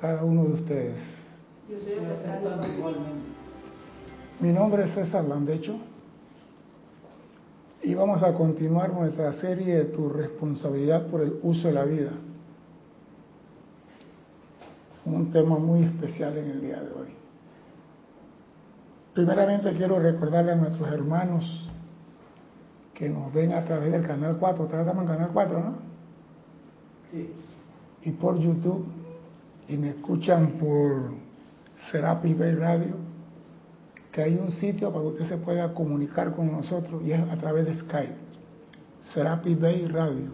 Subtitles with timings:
[0.00, 0.98] cada uno de ustedes.
[4.40, 5.76] Mi nombre es César Landecho
[7.82, 12.12] y vamos a continuar nuestra serie de tu responsabilidad por el uso de la vida.
[15.04, 17.08] Un tema muy especial en el día de hoy.
[19.14, 21.68] Primeramente quiero recordarle a nuestros hermanos
[22.94, 25.74] que nos ven a través del canal 4, tratamos el canal 4, ¿no?
[27.10, 27.32] Sí.
[28.04, 28.86] Y por YouTube,
[29.68, 31.10] y me escuchan por
[31.90, 32.94] Serapi Bay Radio,
[34.10, 37.36] que hay un sitio para que usted se pueda comunicar con nosotros y es a
[37.36, 38.16] través de Skype.
[39.12, 40.30] Serapi Bay Radio.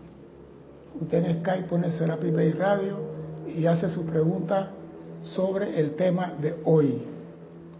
[1.01, 2.99] Usted en Skype pone Serapi Bay Radio
[3.57, 4.71] y hace su pregunta
[5.23, 7.03] sobre el tema de hoy,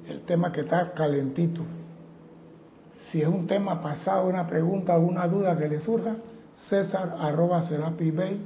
[0.09, 1.63] el tema que está calentito.
[3.11, 6.17] Si es un tema pasado, una pregunta, alguna duda que le surja,
[6.69, 8.41] César arroba Serapi Bay,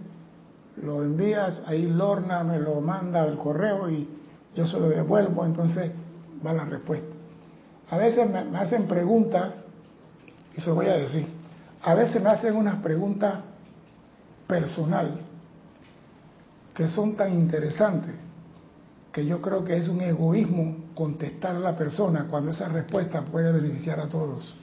[0.83, 4.09] lo envías, ahí Lorna me lo manda al correo y
[4.55, 5.93] yo se lo devuelvo, entonces
[6.45, 7.15] va la respuesta.
[7.91, 9.55] A veces me, hacen preguntas,
[10.57, 11.27] y se lo voy a decir,
[11.83, 13.41] a veces me hacen unas preguntas
[14.47, 15.21] personal
[16.75, 18.15] que son tan interesantes
[19.13, 23.53] que yo creo que es un egoísmo contestar a la persona cuando esa respuesta puede
[23.53, 24.55] beneficiar a todos.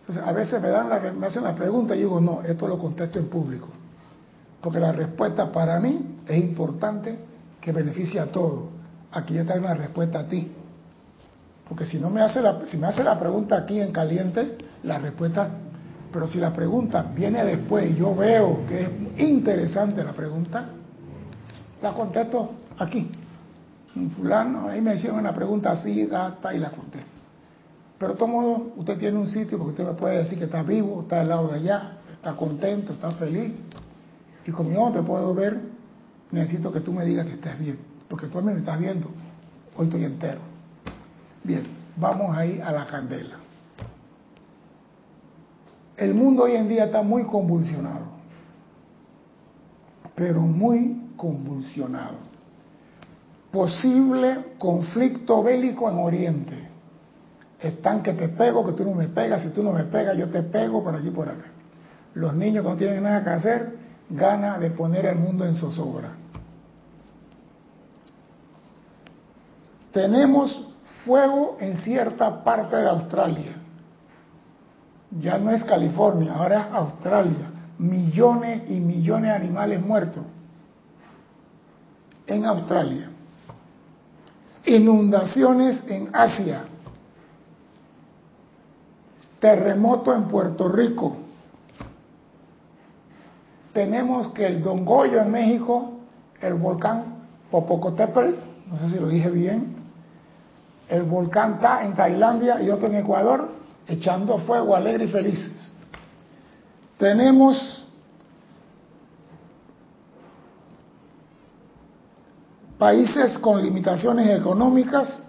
[0.00, 2.78] Entonces, a veces me, dan la, me hacen la pregunta y digo, no, esto lo
[2.78, 3.68] contesto en público.
[4.60, 7.18] Porque la respuesta para mí es importante
[7.60, 8.64] que beneficie a todos.
[9.12, 10.50] Aquí yo traigo una respuesta a ti.
[11.68, 14.98] Porque si no me hace la, si me hace la pregunta aquí en caliente, la
[14.98, 15.50] respuesta,
[16.12, 20.66] pero si la pregunta viene después y yo veo que es interesante la pregunta,
[21.80, 23.10] la contesto aquí
[24.16, 27.08] fulano, ahí me hicieron una pregunta así, data, y la contesto.
[27.98, 30.62] Pero de todo modo, usted tiene un sitio porque usted me puede decir que está
[30.62, 33.52] vivo, está al lado de allá, está contento, está feliz.
[34.50, 35.60] Y como yo no te puedo ver,
[36.32, 39.08] necesito que tú me digas que estés bien, porque tú me estás viendo,
[39.76, 40.40] hoy estoy entero.
[41.44, 41.62] Bien,
[41.94, 43.36] vamos ahí a la candela.
[45.96, 48.06] El mundo hoy en día está muy convulsionado,
[50.16, 52.30] pero muy convulsionado
[53.52, 56.54] posible conflicto bélico en Oriente.
[57.60, 60.28] Están que te pego, que tú no me pegas, si tú no me pegas, yo
[60.28, 61.46] te pego por aquí por acá.
[62.14, 63.79] Los niños que no tienen nada que hacer,
[64.10, 66.12] gana de poner el mundo en zozobra.
[69.92, 70.68] Tenemos
[71.04, 73.56] fuego en cierta parte de Australia.
[75.20, 77.50] Ya no es California, ahora es Australia.
[77.78, 80.24] Millones y millones de animales muertos
[82.26, 83.10] en Australia
[84.64, 86.64] inundaciones en Asia,
[89.40, 91.16] terremoto en Puerto Rico.
[93.72, 95.92] Tenemos que el Don Goyo en México,
[96.40, 97.20] el volcán
[97.50, 98.34] Popocatépetl,
[98.70, 99.76] no sé si lo dije bien,
[100.88, 103.50] el volcán está en Tailandia y otro en Ecuador,
[103.86, 105.72] echando fuego alegre y felices.
[106.98, 107.86] Tenemos
[112.76, 115.22] países con limitaciones económicas,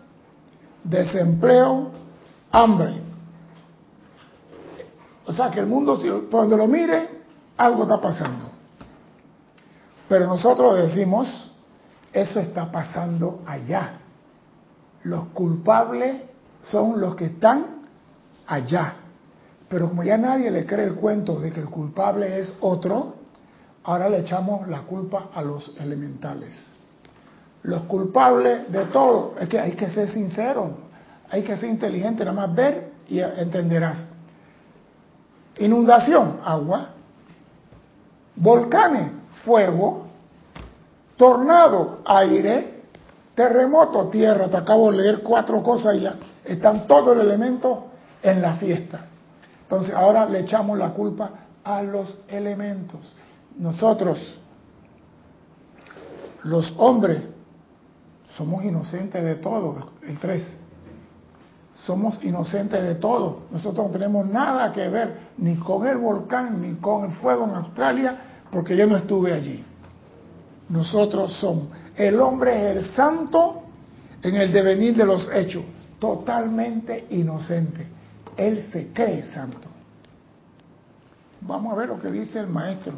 [0.84, 1.92] desempleo,
[2.52, 3.02] hambre.
[5.26, 6.00] O sea que el mundo,
[6.32, 7.21] cuando lo mire,
[7.66, 8.50] algo está pasando.
[10.08, 11.52] Pero nosotros decimos,
[12.12, 14.00] eso está pasando allá.
[15.04, 16.24] Los culpables
[16.62, 17.84] son los que están
[18.48, 18.96] allá.
[19.70, 23.16] Pero como ya nadie le cree el cuento de que el culpable es otro,
[23.84, 26.72] ahora le echamos la culpa a los elementales
[27.64, 29.36] los culpables de todo.
[29.40, 30.72] Es que hay que ser sincero,
[31.30, 34.06] hay que ser inteligente, nada más ver y entenderás.
[35.58, 36.90] Inundación, agua.
[38.42, 39.12] Volcanes,
[39.46, 40.08] fuego.
[41.16, 42.82] Tornado, aire.
[43.36, 44.50] Terremoto, tierra.
[44.50, 47.78] Te acabo de leer cuatro cosas y ya están todos los elementos
[48.24, 49.06] en la fiesta.
[49.62, 51.30] Entonces ahora le echamos la culpa
[51.64, 53.00] a los elementos.
[53.58, 54.40] Nosotros,
[56.44, 57.22] los hombres,
[58.36, 60.58] somos inocentes de todo, el 3.
[61.74, 63.44] Somos inocentes de todo.
[63.52, 67.52] Nosotros no tenemos nada que ver ni con el volcán ni con el fuego en
[67.52, 69.64] Australia porque yo no estuve allí.
[70.70, 71.70] Nosotros somos.
[71.96, 73.64] El hombre es el santo
[74.22, 75.64] en el devenir de los hechos,
[76.00, 77.88] totalmente inocente.
[78.38, 79.68] Él se cree santo.
[81.42, 82.94] Vamos a ver lo que dice el maestro.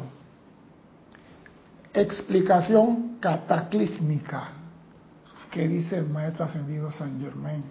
[1.92, 4.50] Explicación cataclísmica
[5.50, 7.62] que dice el maestro ascendido San Germain.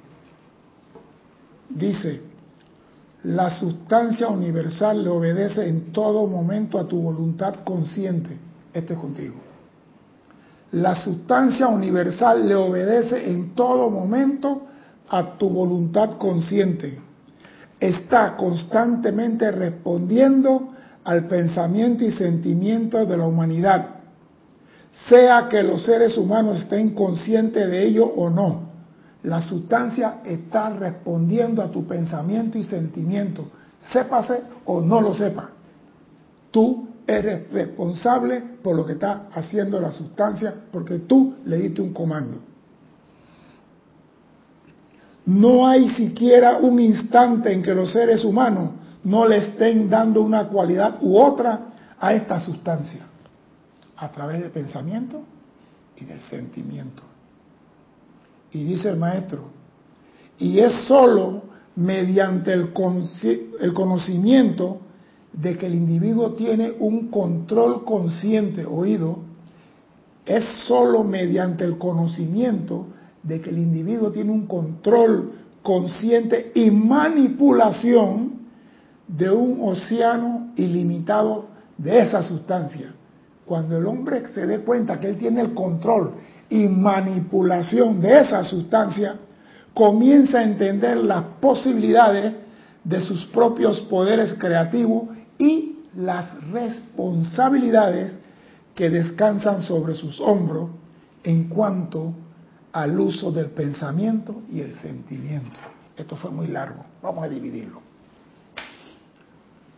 [1.69, 2.21] Dice,
[3.23, 8.37] la sustancia universal le obedece en todo momento a tu voluntad consciente.
[8.73, 9.35] Este es contigo.
[10.73, 14.63] La sustancia universal le obedece en todo momento
[15.09, 16.99] a tu voluntad consciente.
[17.79, 20.73] Está constantemente respondiendo
[21.03, 23.87] al pensamiento y sentimiento de la humanidad,
[25.09, 28.72] sea que los seres humanos estén conscientes de ello o no.
[29.23, 33.47] La sustancia está respondiendo a tu pensamiento y sentimiento,
[33.79, 35.49] sépase o no lo sepa.
[36.51, 41.93] Tú eres responsable por lo que está haciendo la sustancia porque tú le diste un
[41.93, 42.39] comando.
[45.25, 48.71] No hay siquiera un instante en que los seres humanos
[49.05, 51.67] no le estén dando una cualidad u otra
[51.97, 53.05] a esta sustancia,
[53.95, 55.23] a través del pensamiento
[55.95, 57.12] y del sentimiento.
[58.53, 59.45] Y dice el maestro,
[60.37, 61.43] y es sólo
[61.75, 62.69] mediante el,
[63.59, 64.79] el conocimiento
[65.33, 69.19] de que el individuo tiene un control consciente, oído,
[70.25, 72.87] es sólo mediante el conocimiento
[73.23, 78.33] de que el individuo tiene un control consciente y manipulación
[79.07, 81.45] de un océano ilimitado
[81.77, 82.93] de esa sustancia.
[83.45, 86.13] Cuando el hombre se dé cuenta que él tiene el control
[86.53, 89.15] y manipulación de esa sustancia,
[89.73, 92.31] comienza a entender las posibilidades
[92.83, 95.05] de sus propios poderes creativos
[95.39, 98.19] y las responsabilidades
[98.75, 100.69] que descansan sobre sus hombros
[101.23, 102.13] en cuanto
[102.71, 105.59] al uso del pensamiento y el sentimiento.
[105.97, 107.81] Esto fue muy largo, vamos a dividirlo.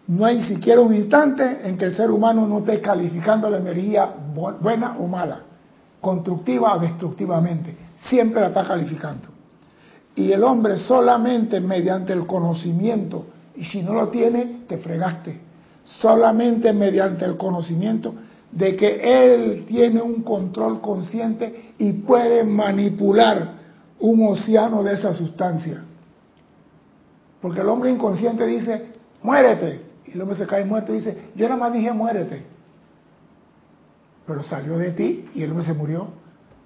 [0.07, 4.13] No hay siquiera un instante en que el ser humano no esté calificando la energía
[4.60, 5.55] buena o mala,
[6.01, 7.75] constructiva o destructivamente.
[8.09, 9.30] Siempre la está calificando.
[10.15, 13.25] Y el hombre solamente mediante el conocimiento,
[13.56, 15.45] y si no lo tiene, te fregaste
[15.86, 18.13] solamente mediante el conocimiento
[18.51, 23.56] de que él tiene un control consciente y puede manipular
[24.00, 25.83] un océano de esa sustancia.
[27.42, 29.81] Porque el hombre inconsciente dice, muérete.
[30.06, 32.44] Y el hombre se cae muerto y dice, yo nada más dije muérete.
[34.25, 36.07] Pero salió de ti y el hombre se murió.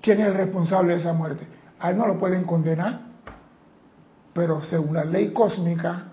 [0.02, 1.46] ¿Quién es el responsable de esa muerte?
[1.80, 3.02] A él no lo pueden condenar.
[4.34, 6.06] Pero según la ley cósmica,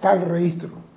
[0.00, 0.90] tal registro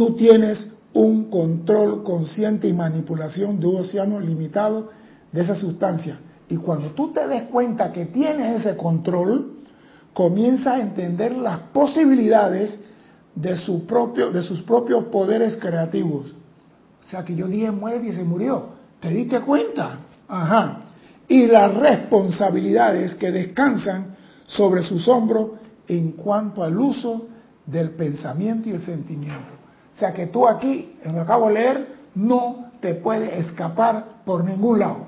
[0.00, 4.88] tú tienes un control consciente y manipulación de un océano limitado
[5.30, 6.18] de esa sustancia.
[6.48, 9.58] Y cuando tú te des cuenta que tienes ese control,
[10.14, 12.80] comienza a entender las posibilidades
[13.34, 16.34] de, de sus propios poderes creativos.
[17.00, 18.80] O sea que yo dije muere y se murió.
[19.00, 19.98] ¿Te diste cuenta?
[20.28, 20.80] Ajá.
[21.28, 24.16] Y las responsabilidades que descansan
[24.46, 25.52] sobre sus hombros
[25.86, 27.28] en cuanto al uso
[27.66, 29.52] del pensamiento y el sentimiento.
[29.94, 34.04] O sea que tú aquí, en lo que acabo de leer, no te puede escapar
[34.24, 35.06] por ningún lado.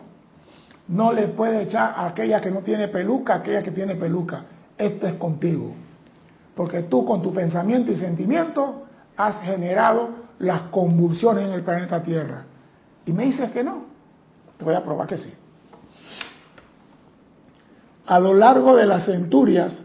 [0.88, 4.44] No le puede echar a aquella que no tiene peluca, a aquella que tiene peluca.
[4.76, 5.74] Esto es contigo.
[6.54, 8.82] Porque tú con tu pensamiento y sentimiento
[9.16, 12.44] has generado las convulsiones en el planeta Tierra.
[13.06, 13.84] Y me dices que no.
[14.58, 15.32] Te voy a probar que sí.
[18.06, 19.82] A lo largo de las centurias,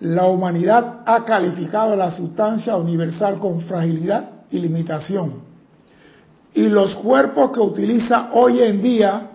[0.00, 5.42] la humanidad ha calificado la sustancia universal con fragilidad y limitación.
[6.54, 9.30] Y los cuerpos que utiliza hoy en día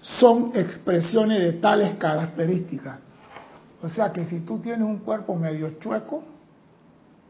[0.00, 2.98] son expresiones de tales características.
[3.82, 6.22] O sea que si tú tienes un cuerpo medio chueco,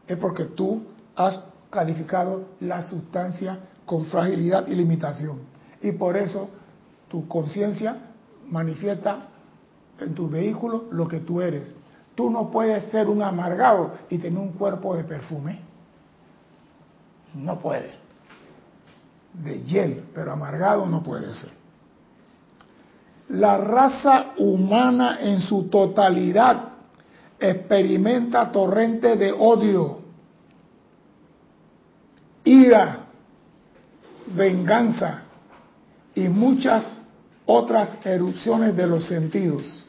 [0.07, 0.83] es porque tú
[1.17, 1.43] has
[1.75, 5.39] calificado la sustancia con fragilidad y limitación.
[5.81, 6.49] Y por eso
[7.07, 7.97] tu conciencia
[8.49, 9.27] manifiesta
[9.99, 11.71] en tu vehículo lo que tú eres.
[12.15, 15.59] Tú no puedes ser un amargado y tener un cuerpo de perfume.
[17.35, 17.93] No puede.
[19.33, 21.51] De hiel, pero amargado no puede ser.
[23.29, 26.69] La raza humana en su totalidad
[27.39, 29.99] experimenta torrentes de odio,
[32.45, 32.99] ira,
[34.27, 35.23] venganza
[36.15, 37.01] y muchas
[37.45, 39.83] otras erupciones de los sentidos.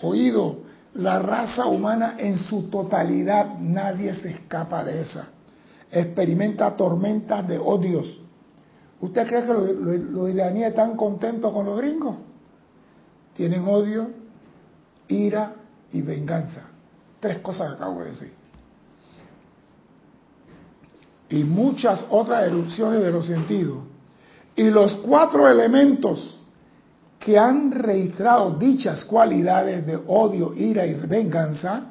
[0.00, 0.60] Oído,
[0.94, 5.30] la raza humana en su totalidad, nadie se escapa de esa
[5.90, 8.22] experimenta tormentas de odios.
[9.00, 12.16] ¿Usted cree que los, iraníes están contentos con los gringos?
[13.34, 14.10] Tienen odio,
[15.08, 15.54] ira
[15.92, 16.62] y venganza.
[17.20, 18.32] Tres cosas acabo de decir.
[21.28, 23.78] Y muchas otras erupciones de los sentidos.
[24.54, 26.40] Y los cuatro elementos
[27.18, 31.86] que han registrado dichas cualidades de odio, ira y venganza,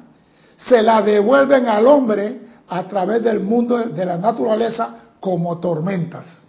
[0.56, 6.42] se la devuelven al hombre a través del mundo de la naturaleza como tormentas.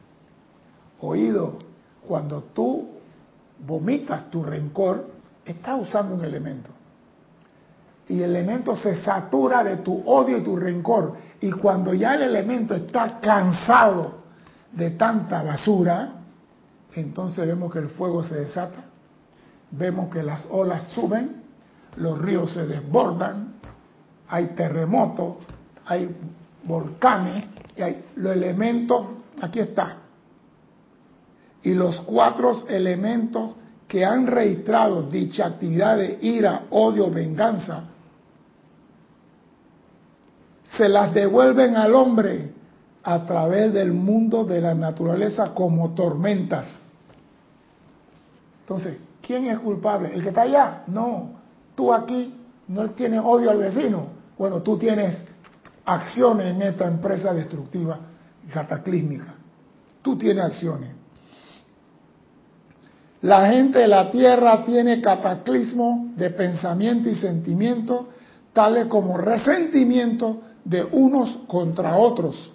[1.01, 1.59] Oído,
[2.07, 2.87] Cuando tú
[3.65, 5.07] vomitas tu rencor,
[5.45, 6.69] estás usando un elemento.
[8.07, 11.15] Y el elemento se satura de tu odio y tu rencor.
[11.41, 14.17] Y cuando ya el elemento está cansado
[14.71, 16.13] de tanta basura,
[16.93, 18.85] entonces vemos que el fuego se desata,
[19.71, 21.43] vemos que las olas suben,
[21.97, 23.53] los ríos se desbordan,
[24.27, 25.35] hay terremotos,
[25.85, 26.15] hay
[26.63, 29.07] volcanes, y hay los elementos,
[29.41, 29.97] aquí está.
[31.63, 33.51] Y los cuatro elementos
[33.87, 37.83] que han registrado dicha actividad de ira, odio, venganza,
[40.75, 42.51] se las devuelven al hombre
[43.03, 46.67] a través del mundo de la naturaleza como tormentas.
[48.61, 50.13] Entonces, ¿quién es culpable?
[50.13, 50.83] ¿El que está allá?
[50.87, 51.31] No.
[51.73, 52.33] Tú aquí
[52.67, 54.07] no tienes odio al vecino.
[54.37, 55.17] Bueno, tú tienes
[55.85, 57.97] acciones en esta empresa destructiva
[58.51, 59.35] cataclísmica.
[60.01, 60.91] Tú tienes acciones.
[63.21, 68.09] La gente de la tierra tiene cataclismo de pensamiento y sentimiento,
[68.53, 72.51] tales como resentimiento de unos contra otros.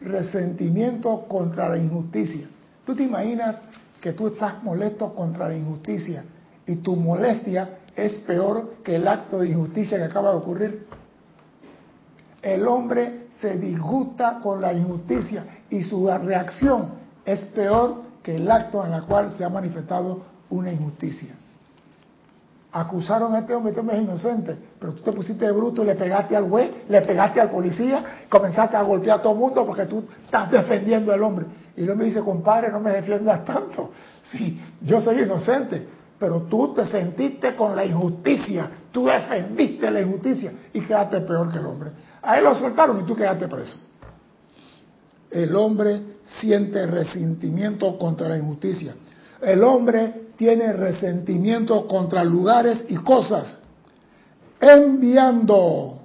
[0.00, 2.48] Resentimiento contra la injusticia.
[2.86, 3.60] ¿Tú te imaginas
[4.00, 6.24] que tú estás molesto contra la injusticia
[6.64, 10.86] y tu molestia es peor que el acto de injusticia que acaba de ocurrir?
[12.40, 18.86] El hombre se disgusta con la injusticia y su reacción es peor que el acto
[18.86, 21.34] en el cual se ha manifestado una injusticia.
[22.72, 25.86] Acusaron a este hombre, este hombre es inocente, pero tú te pusiste de bruto y
[25.86, 29.66] le pegaste al juez, le pegaste al policía, comenzaste a golpear a todo el mundo
[29.66, 31.46] porque tú estás defendiendo al hombre.
[31.76, 33.90] Y el hombre dice, compadre, no me defiendas tanto.
[34.30, 35.84] Sí, yo soy inocente,
[36.16, 41.58] pero tú te sentiste con la injusticia, tú defendiste la injusticia y quedaste peor que
[41.58, 41.90] el hombre.
[42.22, 43.76] A él lo soltaron y tú quedaste preso.
[45.28, 48.94] El hombre siente resentimiento contra la injusticia.
[49.40, 53.60] El hombre tiene resentimiento contra lugares y cosas,
[54.58, 56.00] enviando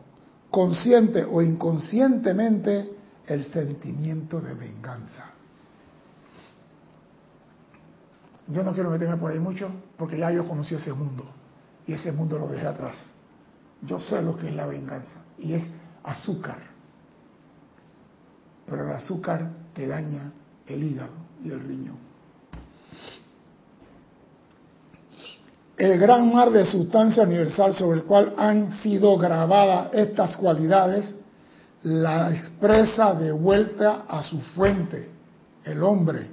[0.51, 5.23] consciente o inconscientemente el sentimiento de venganza.
[8.47, 11.23] Yo no quiero meterme por ahí mucho porque ya yo conocí ese mundo
[11.87, 12.97] y ese mundo lo dejé atrás.
[13.83, 15.63] Yo sé lo que es la venganza y es
[16.03, 16.59] azúcar.
[18.65, 20.33] Pero el azúcar te daña
[20.67, 22.04] el hígado y el riñón.
[25.77, 31.15] El gran mar de sustancia universal sobre el cual han sido grabadas estas cualidades,
[31.83, 35.09] la expresa de vuelta a su fuente,
[35.63, 36.29] el hombre,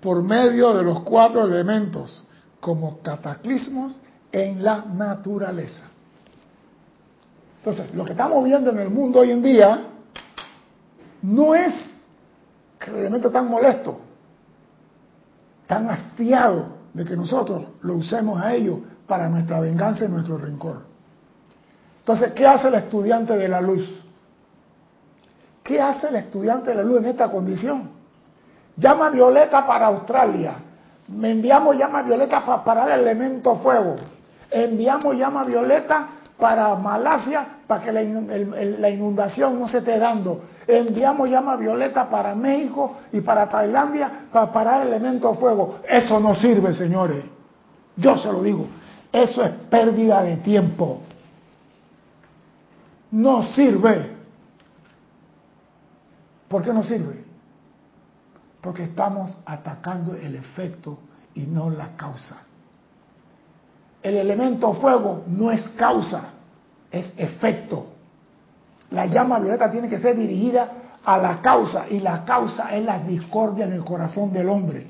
[0.00, 2.22] por medio de los cuatro elementos,
[2.60, 3.98] como cataclismos
[4.30, 5.82] en la naturaleza.
[7.58, 9.84] Entonces, lo que estamos viendo en el mundo hoy en día
[11.22, 11.74] no es
[12.78, 14.00] que el elemento tan molesto,
[15.66, 20.82] tan hastiado, de que nosotros lo usemos a ellos para nuestra venganza y nuestro rencor.
[22.00, 24.02] Entonces, ¿qué hace el estudiante de la luz?
[25.62, 27.90] ¿Qué hace el estudiante de la luz en esta condición?
[28.76, 30.54] Llama violeta para Australia.
[31.08, 33.96] Me enviamos llama violeta para parar el elemento fuego.
[34.50, 36.08] Enviamos llama violeta
[36.38, 42.96] para Malasia para que la inundación no se esté dando enviamos llama violeta para México
[43.12, 45.80] y para Tailandia para parar el elemento fuego.
[45.88, 47.24] Eso no sirve, señores.
[47.96, 48.66] Yo se lo digo.
[49.12, 51.00] Eso es pérdida de tiempo.
[53.10, 54.10] No sirve.
[56.48, 57.24] ¿Por qué no sirve?
[58.60, 60.98] Porque estamos atacando el efecto
[61.34, 62.42] y no la causa.
[64.02, 66.30] El elemento fuego no es causa,
[66.90, 67.91] es efecto.
[68.92, 70.68] La llama violeta tiene que ser dirigida
[71.04, 74.86] a la causa y la causa es la discordia en el corazón del hombre.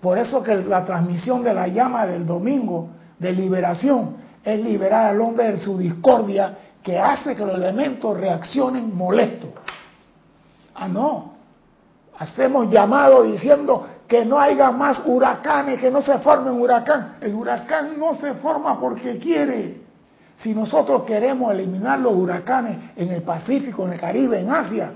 [0.00, 5.20] Por eso que la transmisión de la llama del domingo de liberación es liberar al
[5.20, 9.50] hombre de su discordia que hace que los elementos reaccionen molestos.
[10.74, 11.34] Ah, no.
[12.18, 17.16] Hacemos llamado diciendo que no haya más huracanes, que no se forme un huracán.
[17.20, 19.82] El huracán no se forma porque quiere.
[20.42, 24.92] Si nosotros queremos eliminar los huracanes en el Pacífico, en el Caribe, en Asia,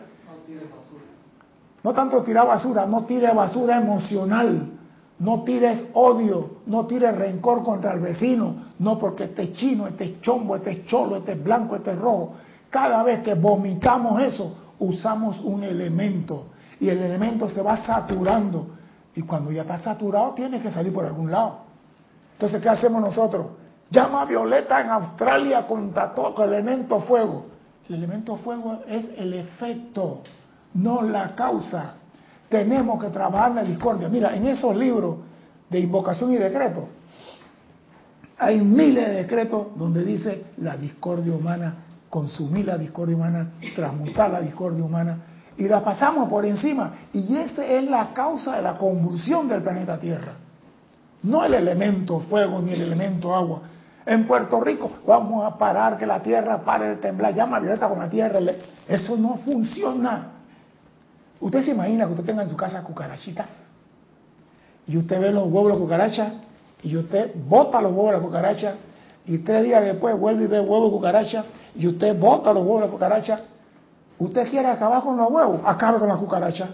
[1.82, 4.70] no, tanto tirar basura, no tire basura emocional,
[5.18, 10.04] no tires odio, no tires rencor contra el vecino, no porque este es chino, este
[10.04, 12.36] es chombo, este es cholo, este es blanco, este es rojo.
[12.70, 16.46] Cada vez que vomitamos eso, usamos un elemento
[16.80, 18.68] y el elemento se va saturando
[19.14, 21.64] y cuando ya está saturado tiene que salir por algún lado.
[22.32, 23.46] Entonces, ¿qué hacemos nosotros?
[23.94, 27.46] Llama violeta en Australia contra todo el elemento fuego.
[27.88, 30.22] El elemento fuego es el efecto,
[30.74, 31.94] no la causa.
[32.48, 34.08] Tenemos que trabajar la discordia.
[34.08, 35.18] Mira, en esos libros
[35.70, 36.88] de invocación y decreto,
[38.36, 41.76] hay miles de decretos donde dice la discordia humana,
[42.10, 45.18] consumir la discordia humana, transmutar la discordia humana,
[45.56, 46.94] y la pasamos por encima.
[47.12, 50.32] Y esa es la causa de la convulsión del planeta Tierra.
[51.22, 53.62] No el elemento fuego ni el elemento agua.
[54.06, 57.98] En Puerto Rico vamos a parar que la tierra pare de temblar, llama violeta con
[57.98, 58.38] la tierra.
[58.86, 60.32] Eso no funciona.
[61.40, 63.50] Usted se imagina que usted tenga en su casa cucarachitas
[64.86, 66.32] y usted ve los huevos de cucaracha
[66.82, 68.74] y usted bota los huevos de cucaracha
[69.26, 71.44] y tres días después vuelve y ve huevos de cucaracha
[71.74, 73.40] y usted bota los huevos de cucaracha.
[74.18, 76.68] Usted quiere acabar con los huevos, acabe con la cucaracha.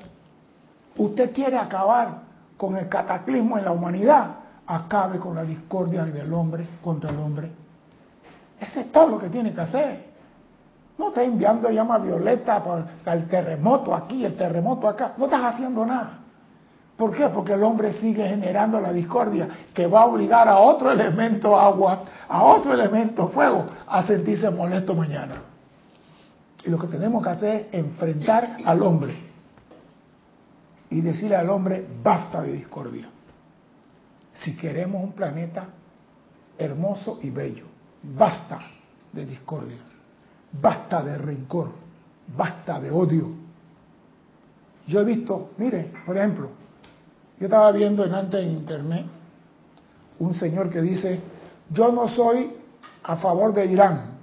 [0.97, 2.23] Usted quiere acabar
[2.57, 4.27] con el cataclismo en la humanidad,
[4.71, 7.51] acabe con la discordia del hombre contra el hombre.
[8.61, 10.11] Eso es todo lo que tiene que hacer.
[10.97, 15.15] No está enviando llama violeta para el terremoto aquí, el terremoto acá.
[15.17, 16.19] No estás haciendo nada.
[16.97, 17.29] ¿Por qué?
[17.29, 22.03] Porque el hombre sigue generando la discordia que va a obligar a otro elemento agua,
[22.29, 25.37] a otro elemento fuego, a sentirse molesto mañana.
[26.63, 29.17] Y lo que tenemos que hacer es enfrentar al hombre
[30.91, 33.09] y decirle al hombre, basta de discordia
[34.43, 35.69] si queremos un planeta
[36.59, 37.65] hermoso y bello.
[38.03, 38.61] Basta
[39.13, 39.79] de discordia,
[40.61, 41.71] basta de rencor,
[42.37, 43.31] basta de odio.
[44.87, 46.49] Yo he visto, mire, por ejemplo,
[47.39, 49.07] yo estaba viendo en antes en internet
[50.19, 51.21] un señor que dice,
[51.71, 52.53] yo no soy
[53.03, 54.19] a favor de Irán,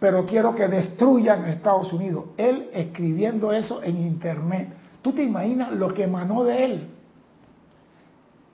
[0.00, 2.24] pero quiero que destruyan Estados Unidos.
[2.36, 4.68] Él escribiendo eso en internet.
[5.02, 6.88] ¿Tú te imaginas lo que emanó de él?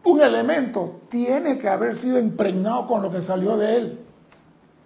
[0.08, 3.98] Un elemento tiene que haber sido impregnado con lo que salió de él.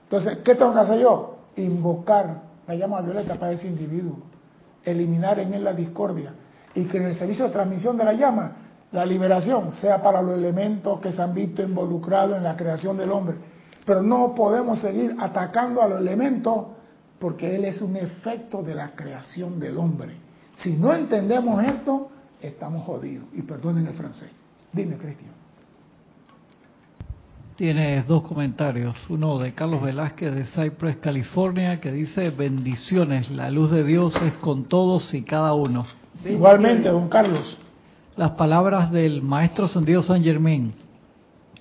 [0.05, 1.37] Entonces, ¿qué tengo que hacer yo?
[1.57, 4.17] Invocar la llama violeta para ese individuo,
[4.85, 6.35] eliminar en él la discordia
[6.75, 8.53] y que en el servicio de transmisión de la llama,
[8.91, 13.11] la liberación sea para los elementos que se han visto involucrados en la creación del
[13.11, 13.37] hombre.
[13.85, 16.67] Pero no podemos seguir atacando a los elementos
[17.19, 20.17] porque él es un efecto de la creación del hombre.
[20.57, 23.27] Si no entendemos esto, estamos jodidos.
[23.33, 24.42] Y perdonen el francés.
[24.73, 25.33] Dime, Cristian.
[27.57, 28.97] Tienes dos comentarios.
[29.11, 34.33] Uno de Carlos Velázquez de Cypress, California, que dice, bendiciones, la luz de Dios es
[34.35, 35.85] con todos y cada uno.
[36.25, 37.59] Igualmente, don Carlos.
[38.17, 40.73] Las palabras del Maestro Ascendido San Germain.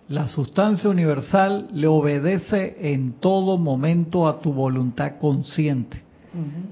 [0.07, 6.01] La sustancia universal le obedece en todo momento a tu voluntad consciente.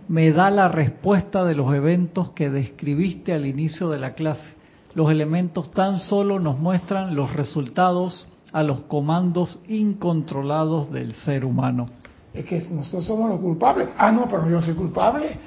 [0.07, 4.58] Me da la respuesta de los eventos que describiste al inicio de la clase
[4.93, 11.87] los elementos tan solo nos muestran los resultados a los comandos incontrolados del ser humano.
[12.33, 13.89] Es que nosotros somos los culpables.
[13.97, 15.37] Ah, no, pero yo soy culpable.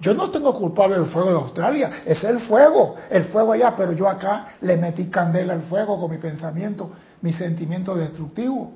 [0.00, 3.92] Yo no tengo culpable del fuego de Australia, es el fuego, el fuego allá, pero
[3.92, 8.72] yo acá le metí candela al fuego con mi pensamiento, mi sentimiento destructivo.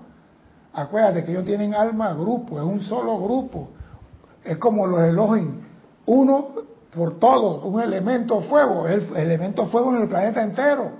[0.73, 3.71] Acuérdate que ellos tienen alma grupo, es un solo grupo.
[4.45, 5.63] Es como los Elohim.
[6.07, 6.49] Uno
[6.97, 10.93] por todo, un elemento fuego, el elemento fuego en el planeta entero.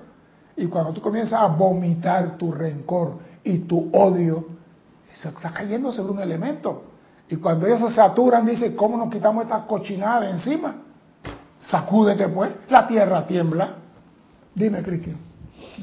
[0.57, 4.45] Y cuando tú comienzas a vomitar tu rencor y tu odio,
[5.15, 6.85] se está cayendo sobre un elemento.
[7.29, 10.77] Y cuando ellos se saturan, dice, ¿cómo nos quitamos esta cochinada de encima?
[11.61, 13.77] Sacúdete pues, la tierra tiembla.
[14.55, 15.17] Dime, Cristian.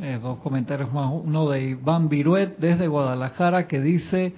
[0.01, 1.11] Eh, dos comentarios más.
[1.11, 4.33] Uno de Iván Viruet desde Guadalajara que dice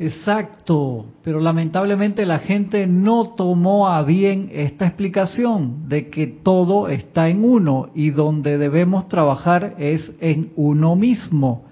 [0.00, 7.28] Exacto, pero lamentablemente la gente no tomó a bien esta explicación de que todo está
[7.28, 11.64] en uno y donde debemos trabajar es en uno mismo.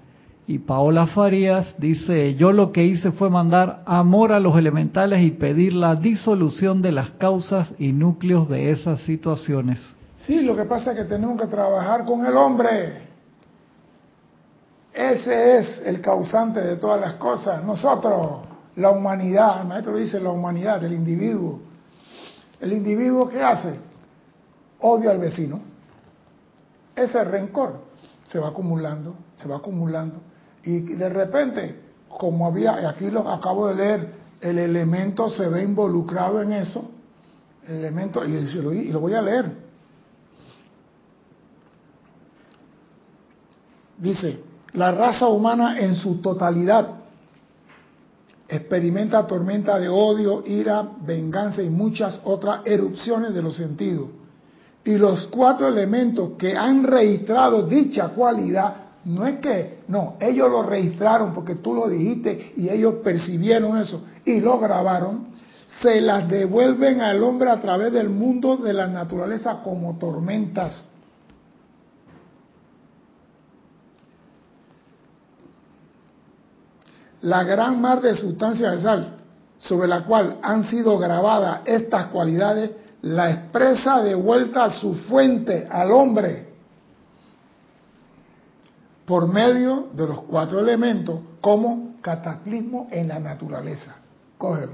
[0.45, 5.31] Y Paola Farías dice, yo lo que hice fue mandar amor a los elementales y
[5.31, 9.85] pedir la disolución de las causas y núcleos de esas situaciones.
[10.19, 13.06] Sí, lo que pasa es que tenemos que trabajar con el hombre.
[14.97, 17.63] Ese es el causante de todas las cosas.
[17.63, 18.39] Nosotros,
[18.77, 21.59] la humanidad, el maestro dice la humanidad, el individuo.
[22.59, 23.75] El individuo ¿qué hace?
[24.81, 25.59] Odia al vecino.
[26.95, 27.79] Ese rencor
[28.25, 30.19] se va acumulando, se va acumulando.
[30.63, 31.79] Y de repente,
[32.09, 36.89] como había, aquí lo acabo de leer, el elemento se ve involucrado en eso.
[37.67, 39.51] El elemento, y lo voy a leer.
[43.99, 44.46] Dice,
[44.77, 46.87] la raza humana en su totalidad
[48.47, 54.07] experimenta tormenta de odio, ira, venganza y muchas otras erupciones de los sentidos.
[54.85, 60.61] Y los cuatro elementos que han registrado dicha cualidad, no es que, no, ellos lo
[60.61, 65.27] registraron porque tú lo dijiste y ellos percibieron eso y lo grabaron,
[65.81, 70.91] se las devuelven al hombre a través del mundo de la naturaleza como tormentas
[77.21, 79.17] La gran mar de sustancia de sal
[79.57, 85.67] sobre la cual han sido grabadas estas cualidades la expresa de vuelta a su fuente,
[85.69, 86.47] al hombre,
[89.05, 93.95] por medio de los cuatro elementos como cataclismo en la naturaleza.
[94.37, 94.73] Cógelo.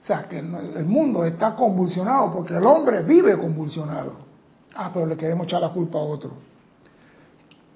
[0.00, 4.12] O sea, que el mundo está convulsionado porque el hombre vive convulsionado.
[4.74, 6.47] Ah, pero le queremos echar la culpa a otro.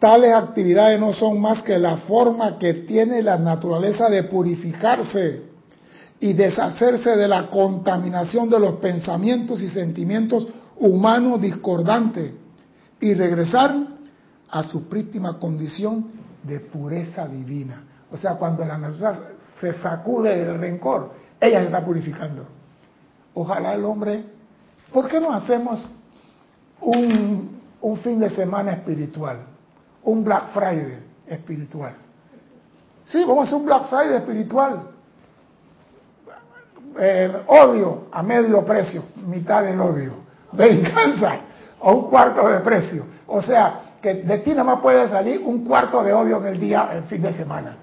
[0.02, 5.44] Tales actividades no son más que la forma que tiene la naturaleza de purificarse
[6.18, 12.32] y deshacerse de la contaminación de los pensamientos y sentimientos humanos discordantes
[12.98, 13.76] y regresar
[14.50, 16.06] a su prístima condición
[16.42, 17.84] de pureza divina.
[18.10, 19.28] O sea, cuando la naturaleza
[19.60, 22.44] se sacude del rencor, ella se está purificando.
[23.34, 24.24] Ojalá el hombre,
[24.92, 25.78] ¿por qué no hacemos
[26.80, 29.51] un, un fin de semana espiritual?
[30.04, 31.94] Un Black Friday espiritual.
[33.04, 34.92] Sí, vamos a hacer un Black Friday espiritual
[36.98, 40.12] eh, odio a medio precio, mitad del odio.
[40.52, 41.36] Venganza
[41.80, 43.04] a un cuarto de precio.
[43.26, 46.60] O sea, que de ti nada más puede salir un cuarto de odio en el
[46.60, 47.76] día, el fin de semana.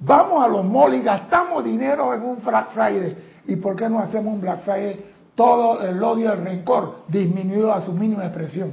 [0.00, 3.16] Vamos a los malls y gastamos dinero en un Black Friday.
[3.46, 5.04] ¿Y por qué no hacemos un Black Friday?
[5.34, 8.72] Todo el odio, el rencor disminuido a su mínima expresión.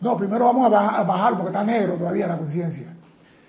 [0.00, 2.94] No, primero vamos a bajar, porque está negro todavía la conciencia.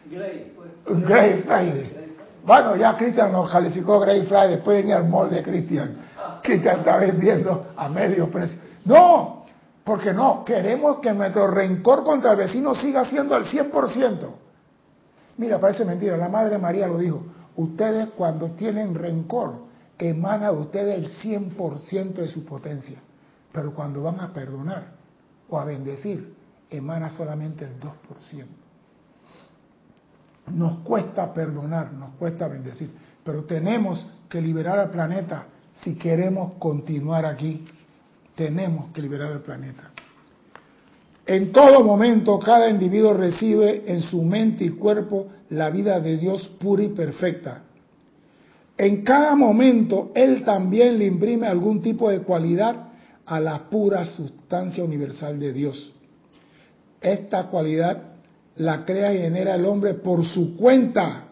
[0.09, 1.01] Grey, pues.
[1.05, 2.15] Grey Friday.
[2.45, 5.97] Bueno, ya Cristian nos calificó Grey Friday, después venía el molde de Cristian.
[6.41, 8.59] Cristian está vendiendo a medio precio.
[8.85, 9.45] No,
[9.83, 14.27] porque no, queremos que nuestro rencor contra el vecino siga siendo al 100%.
[15.37, 17.21] Mira, parece mentira, la Madre María lo dijo.
[17.57, 21.09] Ustedes cuando tienen rencor, emana de ustedes el
[21.55, 22.99] 100% de su potencia.
[23.51, 24.91] Pero cuando van a perdonar
[25.49, 26.36] o a bendecir,
[26.69, 28.45] emana solamente el 2%.
[30.53, 32.89] Nos cuesta perdonar, nos cuesta bendecir,
[33.23, 35.47] pero tenemos que liberar al planeta
[35.81, 37.65] si queremos continuar aquí.
[38.35, 39.91] Tenemos que liberar al planeta.
[41.25, 46.47] En todo momento cada individuo recibe en su mente y cuerpo la vida de Dios
[46.59, 47.63] pura y perfecta.
[48.77, 52.87] En cada momento Él también le imprime algún tipo de cualidad
[53.25, 55.93] a la pura sustancia universal de Dios.
[57.13, 58.03] Esta cualidad
[58.57, 61.23] la crea y genera el hombre por su cuenta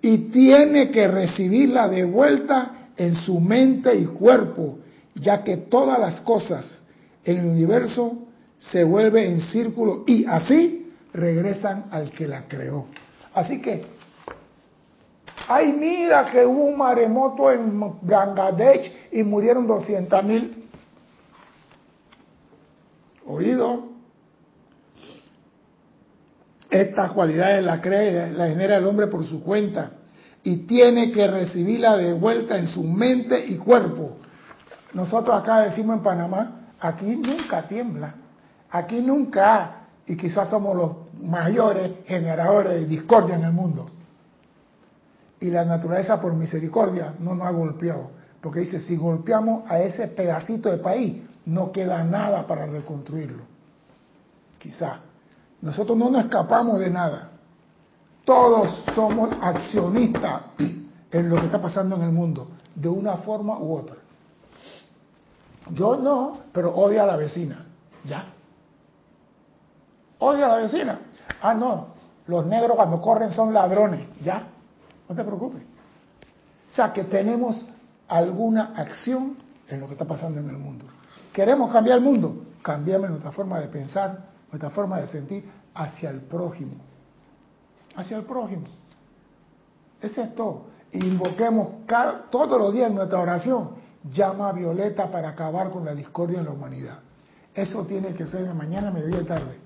[0.00, 4.78] y tiene que recibirla de vuelta en su mente y cuerpo,
[5.14, 6.80] ya que todas las cosas
[7.24, 8.18] en el universo
[8.58, 12.86] se vuelven en círculo y así regresan al que la creó.
[13.34, 13.82] Así que,
[15.48, 20.64] ay mira que hubo un maremoto en Bangladesh y murieron 200 mil.
[23.26, 23.91] Oído,
[26.72, 29.90] estas cualidades la cree, la genera el hombre por su cuenta
[30.42, 34.16] y tiene que recibirla de vuelta en su mente y cuerpo.
[34.94, 38.14] Nosotros acá decimos en Panamá, aquí nunca tiembla,
[38.70, 40.90] aquí nunca, y quizás somos los
[41.22, 43.86] mayores generadores de discordia en el mundo.
[45.40, 50.08] Y la naturaleza por misericordia no nos ha golpeado, porque dice, si golpeamos a ese
[50.08, 53.42] pedacito de país, no queda nada para reconstruirlo.
[54.58, 55.11] Quizás
[55.62, 57.30] nosotros no nos escapamos de nada.
[58.24, 63.76] Todos somos accionistas en lo que está pasando en el mundo, de una forma u
[63.76, 63.96] otra.
[65.70, 67.64] Yo no, pero odio a la vecina.
[68.04, 68.24] ¿Ya?
[70.18, 70.98] Odio a la vecina.
[71.40, 71.88] Ah, no,
[72.26, 74.06] los negros cuando corren son ladrones.
[74.22, 74.48] ¿Ya?
[75.08, 75.62] No te preocupes.
[76.70, 77.64] O sea que tenemos
[78.08, 79.36] alguna acción
[79.68, 80.86] en lo que está pasando en el mundo.
[81.32, 82.46] ¿Queremos cambiar el mundo?
[82.62, 86.74] Cambiamos nuestra forma de pensar, nuestra forma de sentir hacia el prójimo.
[87.96, 88.64] Hacia el prójimo.
[90.00, 90.66] Ese es todo.
[90.92, 91.86] Invoquemos
[92.30, 93.70] todos los días en nuestra oración,
[94.12, 96.98] llama a Violeta para acabar con la discordia en la humanidad.
[97.54, 99.58] Eso tiene que ser de mañana, mediodía y tarde.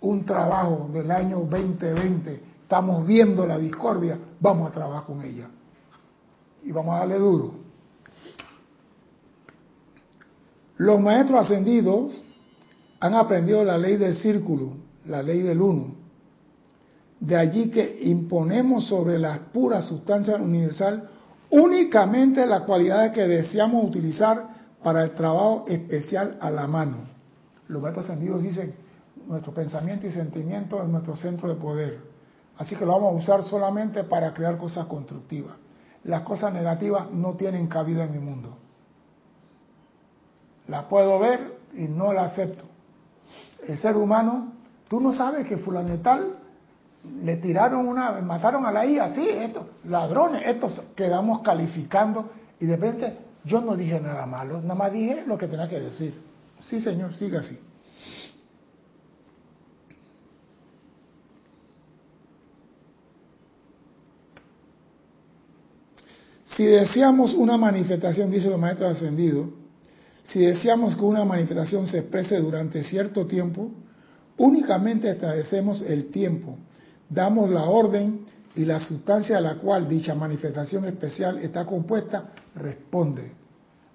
[0.00, 2.42] Un trabajo del año 2020.
[2.62, 5.48] Estamos viendo la discordia, vamos a trabajar con ella.
[6.62, 7.54] Y vamos a darle duro.
[10.76, 12.24] Los maestros ascendidos
[13.00, 14.72] han aprendido la ley del círculo,
[15.06, 15.94] la ley del uno.
[17.20, 21.08] De allí que imponemos sobre la pura sustancia universal
[21.50, 26.98] únicamente las cualidades que deseamos utilizar para el trabajo especial a la mano.
[27.68, 28.74] Los maestros ascendidos dicen,
[29.26, 31.98] nuestro pensamiento y sentimiento es nuestro centro de poder.
[32.56, 35.54] Así que lo vamos a usar solamente para crear cosas constructivas.
[36.04, 38.56] Las cosas negativas no tienen cabida en mi mundo.
[40.66, 42.67] La puedo ver y no la acepto
[43.66, 44.52] el ser humano,
[44.88, 46.36] tú no sabes que fulanetal
[47.22, 52.76] le tiraron una, mataron a la hija, sí, estos ladrones, estos quedamos calificando y de
[52.76, 56.14] repente yo no dije nada malo, nada más dije lo que tenía que decir.
[56.60, 57.58] Sí, señor, siga así.
[66.56, 69.46] Si deseamos una manifestación, dice los maestros ascendidos,
[70.28, 73.70] si deseamos que una manifestación se exprese durante cierto tiempo,
[74.36, 76.56] únicamente establecemos el tiempo,
[77.08, 83.32] damos la orden y la sustancia a la cual dicha manifestación especial está compuesta responde,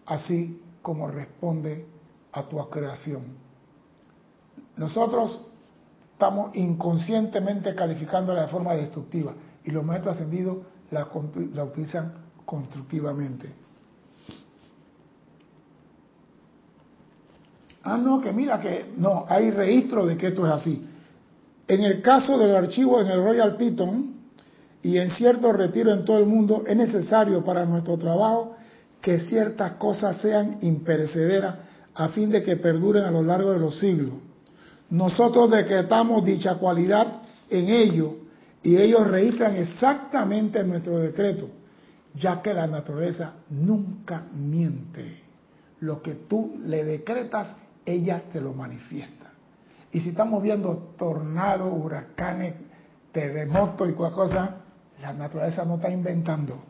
[0.08, 1.86] así como responde
[2.32, 3.24] a tu creación.
[4.78, 5.39] Nosotros
[6.13, 10.58] estamos inconscientemente calificándola de forma destructiva y los maestros ascendidos
[10.89, 11.08] la,
[11.54, 13.62] la utilizan constructivamente.
[17.84, 20.88] Ah, no, que mira que no, hay registro de que esto es así.
[21.67, 24.13] En el caso del archivo en el Royal Teton
[24.82, 28.56] y en cierto retiro en todo el mundo, es necesario para nuestro trabajo
[29.02, 31.56] que ciertas cosas sean imperecederas
[31.96, 34.13] a fin de que perduren a lo largo de los siglos.
[34.89, 38.13] Nosotros decretamos dicha cualidad en ellos
[38.62, 41.50] y ellos registran exactamente nuestro decreto,
[42.15, 45.22] ya que la naturaleza nunca miente.
[45.82, 49.32] Lo que tú le decretas ella te lo manifiesta.
[49.91, 52.56] Y si estamos viendo tornados, huracanes,
[53.12, 54.56] terremotos y cualquier cosa,
[55.02, 56.63] la naturaleza no está inventando.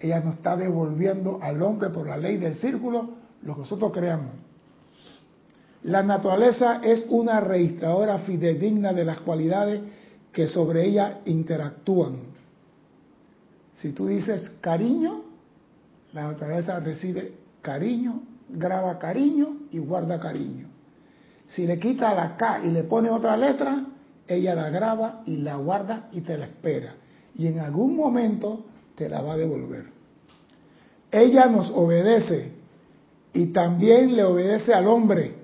[0.00, 3.10] Ella nos está devolviendo al hombre por la ley del círculo
[3.42, 4.32] lo que nosotros creamos.
[5.82, 9.82] La naturaleza es una registradora fidedigna de las cualidades
[10.32, 12.16] que sobre ella interactúan.
[13.80, 15.22] Si tú dices cariño,
[16.14, 18.22] la naturaleza recibe cariño
[18.54, 20.68] graba cariño y guarda cariño.
[21.46, 23.84] Si le quita la K y le pone otra letra,
[24.26, 26.94] ella la graba y la guarda y te la espera.
[27.34, 28.64] Y en algún momento
[28.94, 29.86] te la va a devolver.
[31.10, 32.52] Ella nos obedece
[33.32, 35.34] y también le obedece al hombre.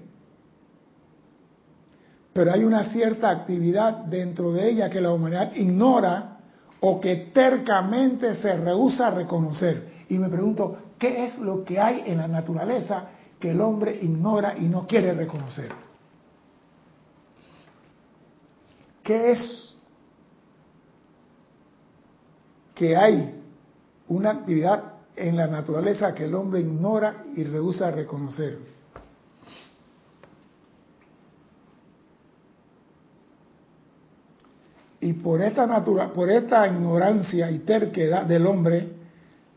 [2.32, 6.38] Pero hay una cierta actividad dentro de ella que la humanidad ignora
[6.80, 9.90] o que tercamente se rehúsa a reconocer.
[10.08, 13.08] Y me pregunto, ¿Qué es lo que hay en la naturaleza
[13.40, 15.72] que el hombre ignora y no quiere reconocer?
[19.02, 19.74] ¿Qué es
[22.74, 23.34] que hay
[24.08, 28.58] una actividad en la naturaleza que el hombre ignora y rehúsa reconocer?
[35.00, 35.82] Y por esta,
[36.12, 38.99] por esta ignorancia y terquedad del hombre,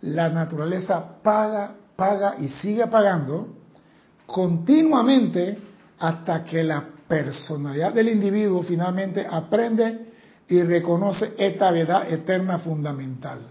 [0.04, 3.48] la naturaleza paga, paga y sigue pagando
[4.26, 5.58] continuamente
[6.00, 10.14] hasta que la personalidad del individuo finalmente aprende
[10.48, 13.48] y reconoce esta verdad eterna fundamental.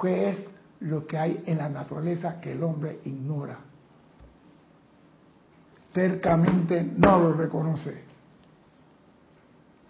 [0.00, 3.58] ¿Qué es lo que hay en la naturaleza que el hombre ignora?
[5.92, 8.04] Tercamente no lo reconoce.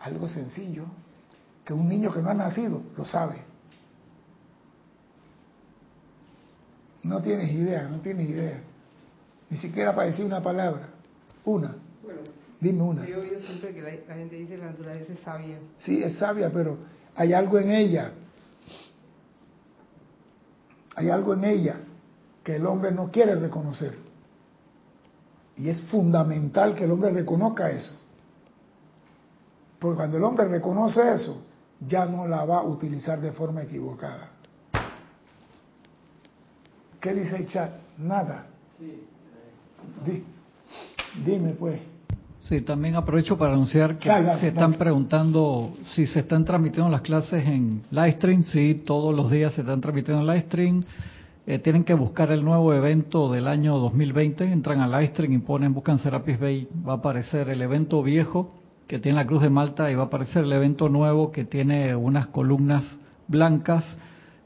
[0.01, 0.85] Algo sencillo,
[1.64, 3.49] que un niño que no ha nacido lo sabe.
[7.02, 8.60] No tienes idea, no tienes idea.
[9.48, 10.88] Ni siquiera para decir una palabra.
[11.44, 11.74] Una.
[12.02, 12.20] Bueno,
[12.60, 13.06] Dime una.
[13.06, 15.58] Yo he oído siempre que la, gente dice que la naturaleza es sabia.
[15.78, 16.76] Sí, es sabia, pero
[17.16, 18.12] hay algo en ella.
[20.94, 21.80] Hay algo en ella
[22.44, 23.94] que el hombre no quiere reconocer.
[25.56, 27.94] Y es fundamental que el hombre reconozca eso.
[29.78, 31.42] Porque cuando el hombre reconoce eso,
[31.86, 34.30] ya no la va a utilizar de forma equivocada.
[37.00, 37.70] ¿Qué dice el chat?
[37.98, 38.46] Nada.
[41.24, 41.80] dime pues.
[42.42, 47.46] Sí, también aprovecho para anunciar que se están preguntando si se están transmitiendo las clases
[47.46, 48.42] en Livestream.
[48.44, 50.84] Sí, todos los días se están transmitiendo en Livestream.
[51.46, 54.44] Eh, tienen que buscar el nuevo evento del año 2020.
[54.52, 56.68] Entran a Livestream y ponen, buscan Serapis Bay.
[56.86, 58.52] Va a aparecer el evento viejo
[58.86, 61.94] que tiene la Cruz de Malta y va a aparecer el evento nuevo que tiene
[61.94, 62.84] unas columnas
[63.28, 63.84] blancas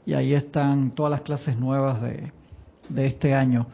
[0.05, 2.31] y ahí están todas las clases nuevas de,
[2.89, 3.67] de este año.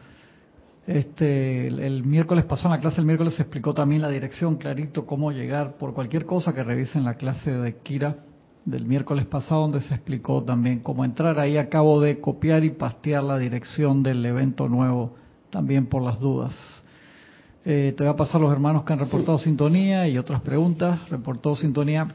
[0.86, 5.06] Este, el, miércoles pasó en la clase, el miércoles se explicó también la dirección, clarito,
[5.06, 8.16] cómo llegar por cualquier cosa que revisen la clase de Kira
[8.64, 11.38] del miércoles pasado, donde se explicó también cómo entrar.
[11.38, 15.14] Ahí acabo de copiar y pastear la dirección del evento nuevo,
[15.50, 16.54] también por las dudas.
[17.64, 21.08] Eh, te voy a pasar los hermanos que han reportado sintonía y otras preguntas.
[21.10, 22.08] Reportó sintonía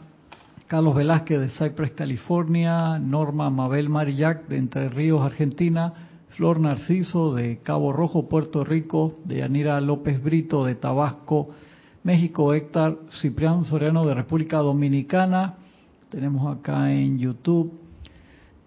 [0.68, 6.07] Carlos Velázquez de Cypress, California, Norma Mabel Marillac de Entre Ríos, Argentina,
[6.38, 11.50] Flor Narciso de Cabo Rojo, Puerto Rico, de Yanira López Brito de Tabasco,
[12.04, 15.56] México, Héctor Ciprián Soriano de República Dominicana,
[16.12, 17.74] tenemos acá en YouTube.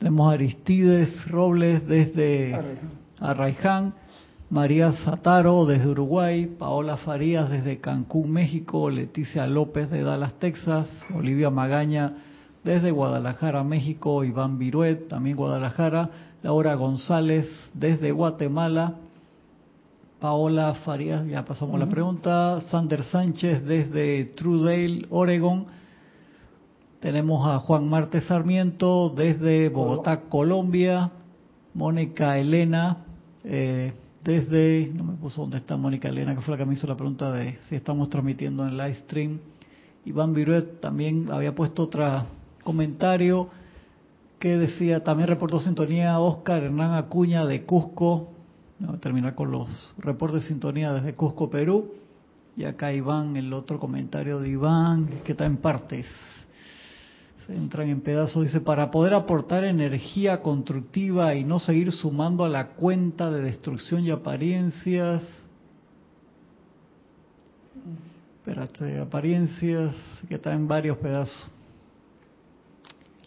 [0.00, 2.58] Tenemos Aristides Robles desde
[3.20, 3.94] Arraiján,
[4.50, 11.50] María Zataro desde Uruguay, Paola Farías desde Cancún, México, Leticia López de Dallas, Texas, Olivia
[11.50, 12.14] Magaña
[12.64, 16.10] desde Guadalajara, México, Iván Viruet, también Guadalajara,
[16.42, 18.94] Laura González desde Guatemala,
[20.20, 25.66] Paola Farías, ya pasamos la pregunta, Sander Sánchez desde Trudale, Oregon,
[27.00, 31.10] tenemos a Juan Marte Sarmiento desde Bogotá, Colombia.
[31.74, 32.98] Mónica Elena
[33.44, 33.92] eh,
[34.24, 36.96] desde, no me puso dónde está Mónica Elena, que fue la que me hizo la
[36.96, 39.38] pregunta de si estamos transmitiendo en live stream.
[40.04, 42.24] Iván Viruet también había puesto otro
[42.64, 43.48] comentario
[44.40, 48.32] que decía, también reportó sintonía Oscar Hernán Acuña de Cusco.
[48.88, 51.92] A terminar con los reportes de sintonía desde Cusco, Perú.
[52.56, 56.06] Y acá Iván, el otro comentario de Iván, que está en partes
[57.54, 62.68] entran en pedazos, dice, para poder aportar energía constructiva y no seguir sumando a la
[62.68, 65.22] cuenta de destrucción y apariencias.
[68.38, 69.94] Espérate, apariencias
[70.28, 71.46] que está en varios pedazos.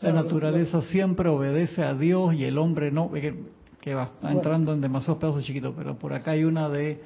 [0.03, 4.81] La naturaleza siempre obedece a Dios y el hombre no, que, va, está entrando en
[4.81, 7.01] demasiados pedazos chiquitos, pero por acá hay una de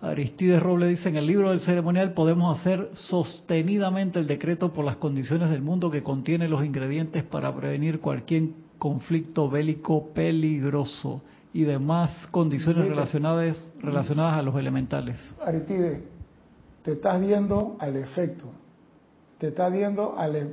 [0.00, 4.96] Aristides Roble dice, en el libro del ceremonial podemos hacer sostenidamente el decreto por las
[4.96, 12.28] condiciones del mundo que contiene los ingredientes para prevenir cualquier conflicto bélico peligroso y demás
[12.30, 15.16] condiciones relacionadas, relacionadas a los elementales.
[15.44, 16.02] Aristides,
[16.82, 18.52] te estás viendo al efecto,
[19.38, 20.52] te estás viendo al,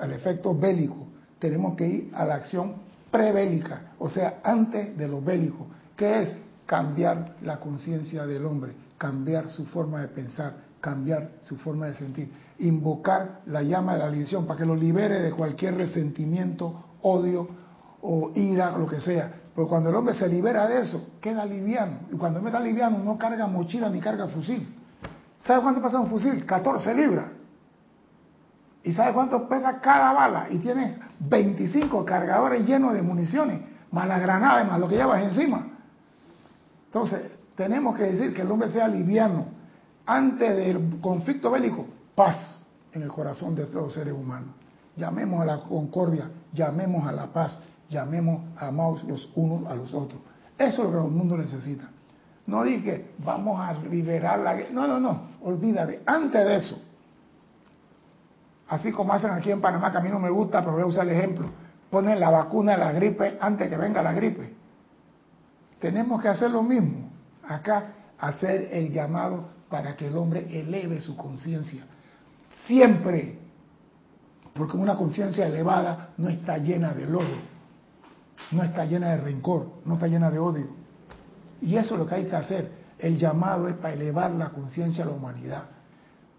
[0.00, 1.06] al efecto bélico.
[1.38, 2.74] Tenemos que ir a la acción
[3.10, 5.66] prebélica, o sea, antes de lo bélico.
[5.96, 6.36] ¿Qué es?
[6.70, 12.30] cambiar la conciencia del hombre, cambiar su forma de pensar, cambiar su forma de sentir,
[12.60, 17.48] invocar la llama de la liberación para que lo libere de cualquier resentimiento, odio
[18.02, 19.32] o ira, lo que sea.
[19.52, 22.02] Porque cuando el hombre se libera de eso, queda liviano.
[22.12, 24.72] Y cuando me está liviano no carga mochila ni carga fusil.
[25.44, 26.46] ¿Sabe cuánto pesa un fusil?
[26.46, 27.32] 14 libras.
[28.82, 30.46] ¿Y sabe cuánto pesa cada bala?
[30.50, 35.66] Y tiene 25 cargadores llenos de municiones, más las granadas, más lo que llevas encima.
[36.86, 39.46] Entonces, tenemos que decir que el hombre sea liviano.
[40.06, 44.48] Antes del conflicto bélico, paz en el corazón de todos los seres humanos.
[44.96, 49.92] Llamemos a la concordia, llamemos a la paz, llamemos a amados los unos a los
[49.94, 50.20] otros.
[50.58, 51.88] Eso es lo que el mundo necesita.
[52.46, 54.70] No dije, vamos a liberar la guerra.
[54.72, 56.02] No, no, no, olvídate.
[56.06, 56.82] Antes de eso,
[58.70, 60.86] así como hacen aquí en Panamá, que a mí no me gusta, pero voy a
[60.86, 61.48] usar el ejemplo,
[61.90, 64.54] ponen la vacuna de la gripe antes que venga la gripe.
[65.80, 67.10] Tenemos que hacer lo mismo
[67.46, 71.84] acá, hacer el llamado para que el hombre eleve su conciencia.
[72.66, 73.38] Siempre,
[74.54, 77.38] porque una conciencia elevada no está llena de lodo,
[78.52, 80.68] no está llena de rencor, no está llena de odio.
[81.60, 82.70] Y eso es lo que hay que hacer.
[82.98, 85.64] El llamado es para elevar la conciencia a la humanidad.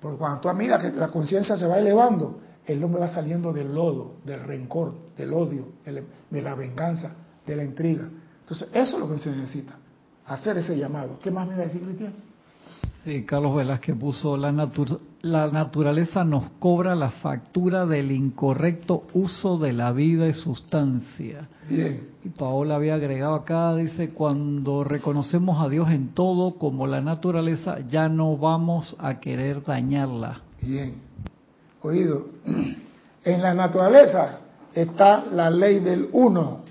[0.01, 3.73] Porque cuando tú miras que la conciencia se va elevando, el hombre va saliendo del
[3.73, 8.09] lodo, del rencor, del odio, de la venganza, de la intriga.
[8.39, 9.75] Entonces, eso es lo que se necesita,
[10.25, 11.19] hacer ese llamado.
[11.21, 12.13] ¿Qué más me iba a decir, Cristian?
[13.03, 14.51] Sí, Carlos Velázquez puso, la,
[15.21, 21.47] la naturaleza nos cobra la factura del incorrecto uso de la vida y sustancia.
[21.69, 22.09] Bien.
[22.23, 27.79] Y Paola había agregado acá, dice, cuando reconocemos a Dios en todo como la naturaleza,
[27.87, 30.41] ya no vamos a querer dañarla.
[30.61, 30.95] Bien.
[31.83, 32.25] Oído,
[33.23, 34.39] en la naturaleza
[34.73, 36.61] está la ley del uno,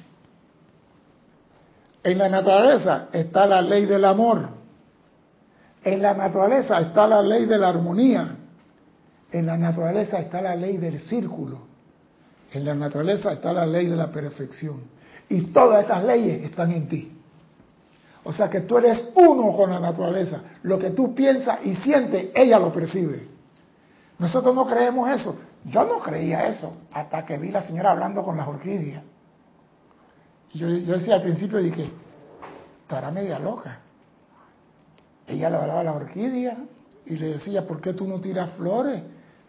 [2.02, 4.60] en la naturaleza está la ley del amor.
[5.82, 8.36] En la naturaleza está la ley de la armonía.
[9.32, 11.58] En la naturaleza está la ley del círculo.
[12.52, 14.82] En la naturaleza está la ley de la perfección.
[15.28, 17.12] Y todas estas leyes están en ti.
[18.24, 20.40] O sea que tú eres uno con la naturaleza.
[20.62, 23.28] Lo que tú piensas y sientes, ella lo percibe.
[24.18, 25.38] Nosotros no creemos eso.
[25.64, 29.02] Yo no creía eso hasta que vi a la señora hablando con las orquídeas.
[30.52, 31.90] Yo, decía al principio, dije,
[32.82, 33.78] estará media loca.
[35.26, 36.56] Ella le hablaba a la orquídea
[37.06, 39.00] y le decía, ¿por qué tú no tiras flores?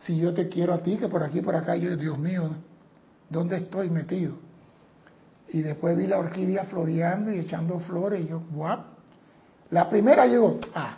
[0.01, 2.49] Si yo te quiero a ti, que por aquí, por acá, yo, Dios mío,
[3.29, 4.35] ¿dónde estoy metido?
[5.49, 8.85] Y después vi la orquídea floreando y echando flores y yo, guap.
[9.69, 10.97] La primera llegó, ah,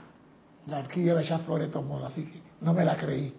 [0.68, 3.36] la orquídea va a echar flores de todos modos, así que no me la creí.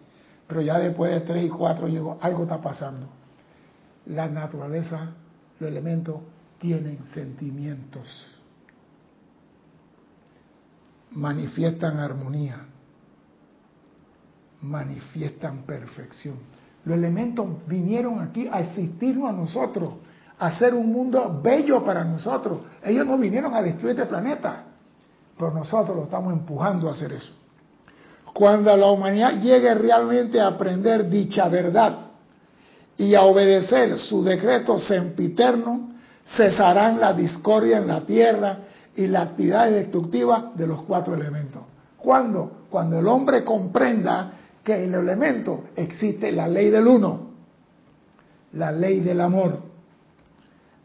[0.46, 3.08] Pero ya después de tres y cuatro llegó, algo está pasando.
[4.06, 5.12] La naturaleza,
[5.58, 6.16] los elementos
[6.58, 8.06] tienen sentimientos,
[11.12, 12.66] manifiestan armonía,
[14.64, 16.36] manifiestan perfección.
[16.84, 19.94] Los elementos vinieron aquí a existirnos a nosotros,
[20.38, 22.60] a hacer un mundo bello para nosotros.
[22.82, 24.64] Ellos no vinieron a destruir este planeta,
[25.36, 27.32] pero nosotros lo estamos empujando a hacer eso.
[28.32, 31.98] Cuando la humanidad llegue realmente a aprender dicha verdad
[32.96, 35.94] y a obedecer su decreto sempiterno,
[36.36, 38.58] cesarán la discordia en la tierra
[38.96, 41.62] y la actividad destructiva de los cuatro elementos.
[41.96, 42.64] ¿Cuándo?
[42.70, 44.32] Cuando el hombre comprenda
[44.64, 47.30] que en el elemento existe la ley del uno,
[48.54, 49.60] la ley del amor,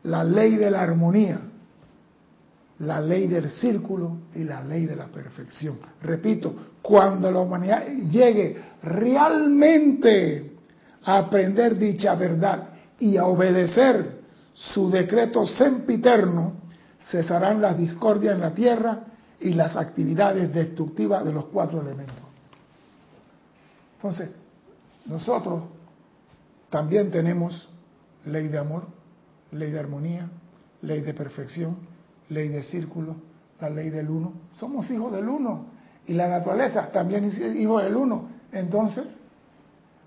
[0.04, 1.40] la ley de la armonía,
[2.80, 5.78] la ley del círculo y la ley de la perfección.
[6.02, 10.54] Repito, cuando la humanidad llegue realmente
[11.04, 12.70] a aprender dicha verdad
[13.00, 14.20] y a obedecer
[14.54, 16.54] su decreto sempiterno,
[17.10, 19.06] cesarán las discordias en la tierra
[19.40, 22.19] y las actividades destructivas de los cuatro elementos.
[24.00, 24.32] Entonces,
[25.08, 25.64] nosotros
[26.70, 27.68] también tenemos
[28.24, 28.84] ley de amor,
[29.52, 30.30] ley de armonía,
[30.82, 31.80] ley de perfección,
[32.30, 33.18] ley de círculo,
[33.60, 34.32] la ley del uno.
[34.54, 35.66] Somos hijos del uno.
[36.08, 38.30] Y la naturaleza también es hijo del uno.
[38.54, 39.06] Entonces,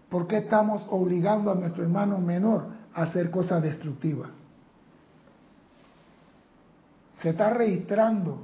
[0.09, 4.31] ¿por qué estamos obligando a nuestro hermano menor a hacer cosas destructivas?
[7.21, 8.41] Se está registrando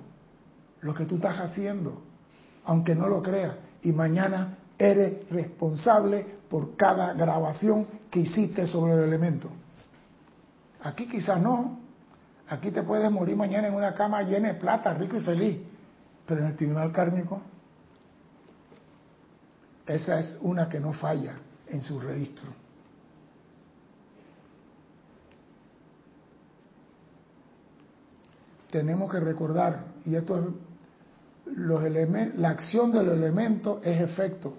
[0.82, 2.02] lo que tú estás haciendo,
[2.66, 3.54] aunque no lo creas.
[3.82, 9.50] Y mañana eres responsable por cada grabación que hiciste sobre el elemento.
[10.82, 11.78] Aquí quizás no.
[12.48, 15.58] Aquí te puedes morir mañana en una cama llena de plata, rico y feliz.
[16.26, 17.40] Pero en el tribunal kármico,
[19.86, 21.34] esa es una que no falla
[21.66, 22.50] en su registro.
[28.70, 30.44] Tenemos que recordar, y esto es
[31.56, 31.82] los
[32.36, 34.54] la acción del elemento es efecto,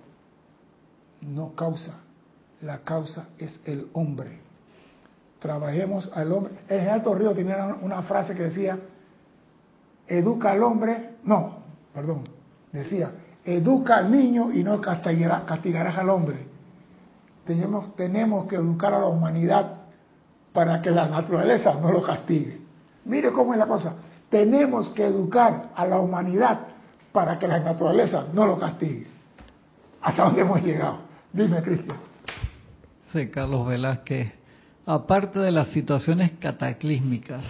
[1.22, 1.93] no causa.
[2.61, 4.39] La causa es el hombre.
[5.39, 6.53] Trabajemos al hombre.
[6.67, 8.78] El general Torrijos tenía una frase que decía,
[10.07, 11.59] educa al hombre, no,
[11.93, 12.24] perdón,
[12.72, 13.11] decía,
[13.45, 16.45] educa al niño y no castigarás al hombre.
[17.45, 19.76] Tenemos, tenemos que educar a la humanidad
[20.51, 22.59] para que la naturaleza no lo castigue.
[23.05, 23.95] Mire cómo es la cosa.
[24.30, 26.59] Tenemos que educar a la humanidad
[27.11, 29.07] para que la naturaleza no lo castigue.
[30.01, 31.09] ¿Hasta dónde hemos llegado?
[31.34, 31.98] Dime, Cristian.
[33.14, 34.32] Sí, Carlos Velázquez.
[34.86, 37.44] Aparte de las situaciones cataclísmicas,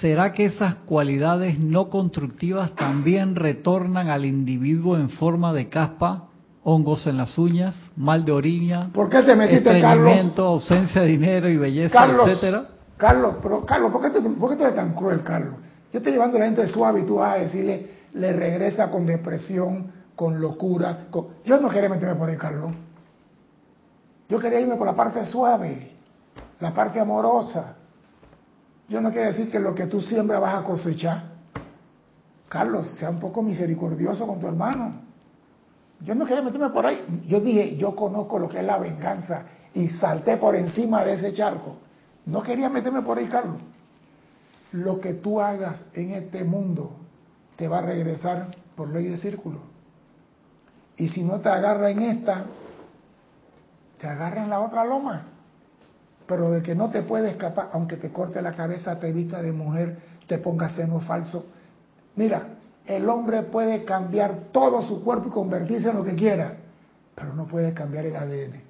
[0.00, 6.28] ¿será que esas cualidades no constructivas también retornan al individuo en forma de caspa,
[6.62, 10.38] hongos en las uñas, mal de orina, ¿Por qué te metiste, Carlos?
[10.38, 12.68] ausencia de dinero y belleza, etcétera?
[12.96, 15.54] Carlos, pero Carlos, ¿por qué, ¿por qué tú eres tan cruel, Carlos?
[15.92, 19.06] Yo estoy llevando a la gente suave y tú vas a decirle, le regresa con
[19.06, 21.06] depresión, con locura.
[21.44, 22.72] Yo no quería meterme por ahí, Carlos.
[24.28, 25.92] Yo quería irme por la parte suave,
[26.58, 27.76] la parte amorosa.
[28.88, 31.22] Yo no quiero decir que lo que tú siembras vas a cosechar.
[32.48, 35.02] Carlos, sea un poco misericordioso con tu hermano.
[36.00, 37.22] Yo no quería meterme por ahí.
[37.28, 41.32] Yo dije, yo conozco lo que es la venganza y salté por encima de ese
[41.32, 41.76] charco.
[42.26, 43.60] No quería meterme por ahí, Carlos.
[44.72, 46.90] Lo que tú hagas en este mundo
[47.54, 49.77] te va a regresar por ley de círculo.
[50.98, 52.44] Y si no te agarra en esta,
[53.98, 55.22] te agarra en la otra loma.
[56.26, 59.52] Pero de que no te puede escapar, aunque te corte la cabeza, te vista de
[59.52, 61.46] mujer, te ponga seno falso.
[62.16, 62.48] Mira,
[62.84, 66.54] el hombre puede cambiar todo su cuerpo y convertirse en lo que quiera,
[67.14, 68.62] pero no puede cambiar el ADN.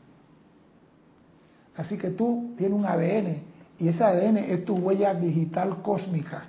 [1.76, 3.42] Así que tú tienes un ADN
[3.78, 6.44] y ese ADN es tu huella digital cósmica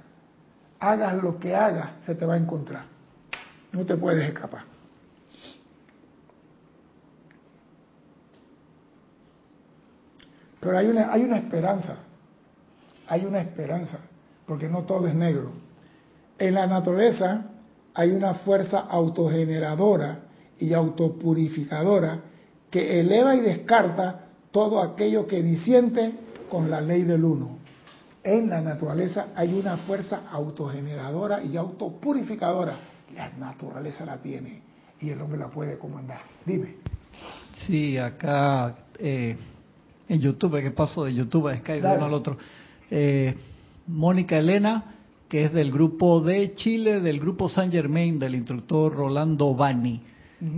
[0.79, 2.83] hagas lo que hagas, se te va a encontrar.
[3.71, 4.63] No te puedes escapar.
[10.59, 11.97] Pero hay una, hay una esperanza,
[13.07, 13.99] hay una esperanza,
[14.45, 15.51] porque no todo es negro.
[16.37, 17.45] En la naturaleza
[17.93, 20.19] hay una fuerza autogeneradora
[20.59, 22.19] y autopurificadora
[22.69, 26.13] que eleva y descarta todo aquello que disiente
[26.49, 27.59] con la ley del uno
[28.23, 32.77] en la naturaleza hay una fuerza autogeneradora y autopurificadora.
[33.15, 34.61] La naturaleza la tiene
[34.99, 36.21] y el hombre la puede comandar.
[36.45, 36.75] Dime.
[37.65, 39.35] Sí, acá eh,
[40.09, 42.37] en YouTube, ¿qué pasó de YouTube a Skype de uno al otro?
[42.91, 43.35] Eh,
[43.87, 44.95] Mónica Elena,
[45.29, 50.01] que es del grupo de Chile, del grupo San Germain, del instructor Rolando Bani,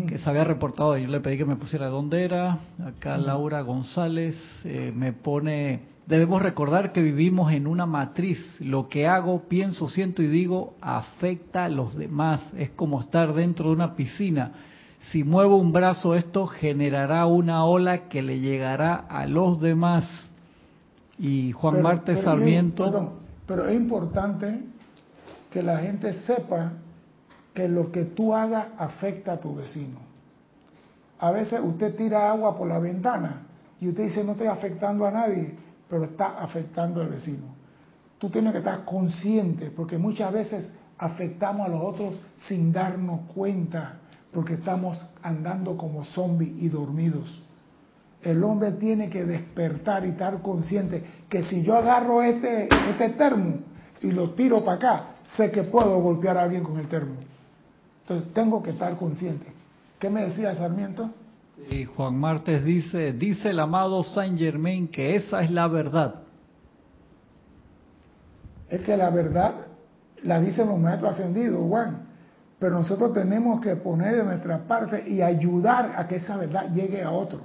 [0.07, 2.59] que se había reportado, yo le pedí que me pusiera dónde era.
[2.85, 8.37] Acá Laura González eh, me pone Debemos recordar que vivimos en una matriz.
[8.59, 12.41] Lo que hago, pienso, siento y digo afecta a los demás.
[12.57, 14.51] Es como estar dentro de una piscina.
[15.09, 20.07] Si muevo un brazo, esto generará una ola que le llegará a los demás.
[21.17, 23.13] Y Juan Marte Sarmiento.
[23.45, 24.63] pero es importante
[25.49, 26.73] que la gente sepa
[27.53, 29.99] que lo que tú hagas afecta a tu vecino.
[31.19, 33.41] A veces usted tira agua por la ventana
[33.79, 35.55] y usted dice no estoy afectando a nadie,
[35.89, 37.47] pero está afectando al vecino.
[38.17, 42.15] Tú tienes que estar consciente porque muchas veces afectamos a los otros
[42.47, 44.00] sin darnos cuenta
[44.33, 47.41] porque estamos andando como zombies y dormidos.
[48.21, 53.55] El hombre tiene que despertar y estar consciente que si yo agarro este, este termo
[54.01, 55.05] y lo tiro para acá,
[55.35, 57.15] sé que puedo golpear a alguien con el termo.
[58.01, 59.47] Entonces tengo que estar consciente.
[59.99, 61.09] ¿Qué me decía Sarmiento?
[61.69, 66.15] Sí, Juan Martes dice, dice el amado Saint Germain que esa es la verdad.
[68.69, 69.53] Es que la verdad
[70.23, 72.10] la dicen los maestros ascendidos, Juan.
[72.61, 77.01] Pero nosotros tenemos que poner de nuestra parte y ayudar a que esa verdad llegue
[77.01, 77.39] a otro.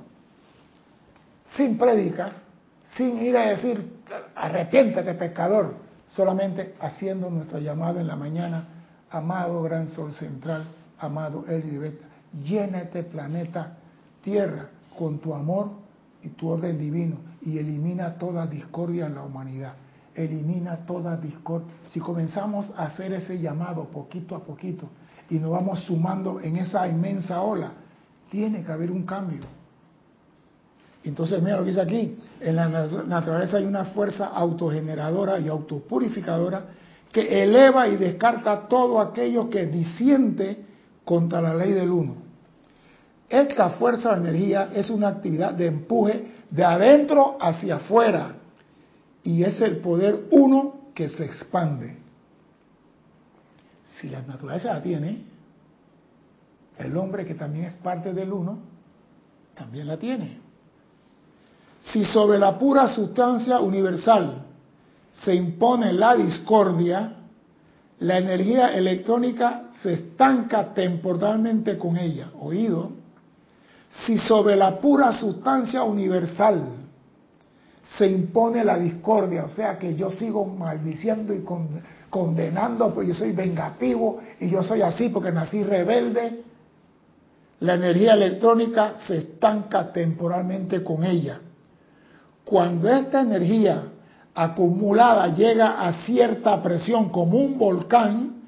[1.57, 2.33] Sin predicar,
[2.99, 4.03] sin ir a decir,
[4.35, 5.73] arrepiéntete pescador,
[6.09, 8.69] solamente haciendo nuestro llamado en la mañana,
[9.11, 10.65] amado gran sol central,
[10.99, 12.07] amado El Viveta,
[13.11, 13.79] planeta
[14.23, 15.71] Tierra con tu amor
[16.23, 19.73] y tu orden divino y elimina toda discordia en la humanidad
[20.17, 21.69] elimina toda discordia.
[21.91, 24.89] Si comenzamos a hacer ese llamado poquito a poquito,
[25.31, 27.73] y nos vamos sumando en esa inmensa ola,
[28.31, 29.41] tiene que haber un cambio.
[31.05, 36.65] Entonces, mira lo que dice aquí, en la naturaleza hay una fuerza autogeneradora y autopurificadora
[37.13, 40.65] que eleva y descarta todo aquello que disiente
[41.05, 42.17] contra la ley del uno.
[43.29, 48.35] Esta fuerza de energía es una actividad de empuje de adentro hacia afuera
[49.23, 51.97] y es el poder uno que se expande.
[54.01, 55.25] Si la naturaleza la tiene,
[56.79, 58.59] el hombre que también es parte del uno,
[59.55, 60.39] también la tiene.
[61.81, 64.43] Si sobre la pura sustancia universal
[65.13, 67.15] se impone la discordia,
[68.01, 72.31] la energía electrónica se estanca temporalmente con ella.
[72.39, 72.91] Oído.
[74.05, 76.65] Si sobre la pura sustancia universal
[77.97, 81.43] se impone la discordia, o sea que yo sigo maldiciendo y
[82.11, 86.43] condenando, pues yo soy vengativo y yo soy así porque nací rebelde,
[87.61, 91.39] la energía electrónica se estanca temporalmente con ella.
[92.45, 93.83] Cuando esta energía
[94.35, 98.43] acumulada llega a cierta presión como un volcán,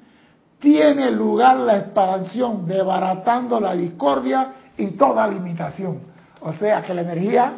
[0.59, 6.01] tiene lugar la expansión, desbaratando la discordia y toda limitación.
[6.41, 7.53] O sea que la energía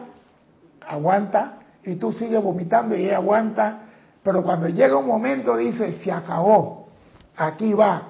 [0.87, 3.79] aguanta y tú sigues vomitando y ella aguanta,
[4.24, 6.88] pero cuando llega un momento dice, se acabó,
[7.36, 8.09] aquí va.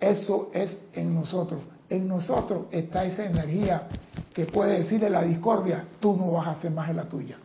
[0.00, 1.60] Eso es en nosotros.
[1.88, 3.88] En nosotros está esa energía
[4.34, 7.38] que puede decirle la discordia, tú no vas a hacer más de la tuya.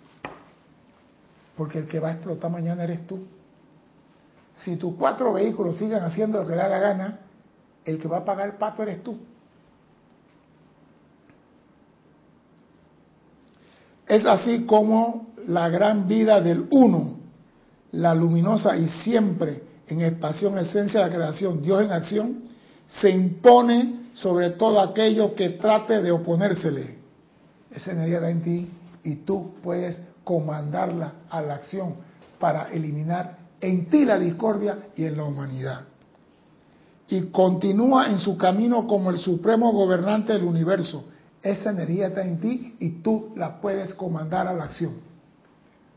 [1.56, 3.20] Porque el que va a explotar mañana eres tú.
[4.56, 7.20] Si tus cuatro vehículos siguen haciendo lo que le da la gana,
[7.86, 9.18] el que va a pagar el pato eres tú.
[14.08, 17.21] Es así como la gran vida del uno,
[17.92, 22.44] la luminosa y siempre en expansión, esencia de la creación, Dios en acción,
[22.88, 26.98] se impone sobre todo aquello que trate de oponérsele.
[27.72, 28.70] Esa energía está en ti
[29.04, 31.96] y tú puedes comandarla a la acción
[32.40, 35.82] para eliminar en ti la discordia y en la humanidad.
[37.08, 41.04] Y continúa en su camino como el supremo gobernante del universo.
[41.44, 44.94] Esa energía está en ti y tú la puedes comandar a la acción.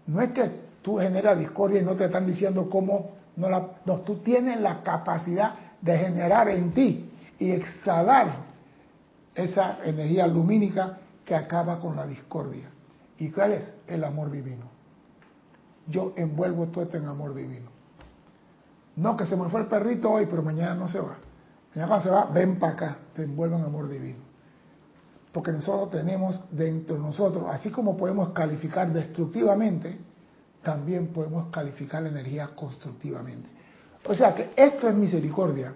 [0.06, 4.00] No es que tú generas discordia y no te están diciendo cómo, no, la, no,
[4.00, 8.44] tú tienes la capacidad de generar en ti y exhalar
[9.34, 12.68] esa energía lumínica que acaba con la discordia.
[13.16, 13.72] ¿Y cuál es?
[13.86, 14.66] El amor divino.
[15.86, 17.70] Yo envuelvo todo esto en amor divino.
[18.96, 21.16] No que se me fue el perrito hoy, pero mañana no se va.
[21.74, 24.18] Mañana cuando se va, ven para acá, te envuelvo en amor divino.
[25.32, 29.98] Porque nosotros tenemos dentro de nosotros, así como podemos calificar destructivamente,
[30.64, 33.48] también podemos calificar la energía constructivamente.
[34.06, 35.72] O sea que esto es misericordia.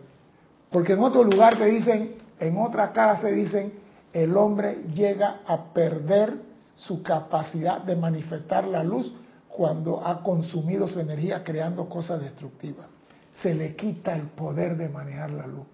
[0.70, 3.72] Porque en otro lugar te dicen, en otra cara se dicen,
[4.12, 6.34] el hombre llega a perder
[6.74, 9.14] su capacidad de manifestar la luz
[9.49, 12.86] cuando ha consumido su energía creando cosas destructivas.
[13.32, 15.66] Se le quita el poder de manejar la luz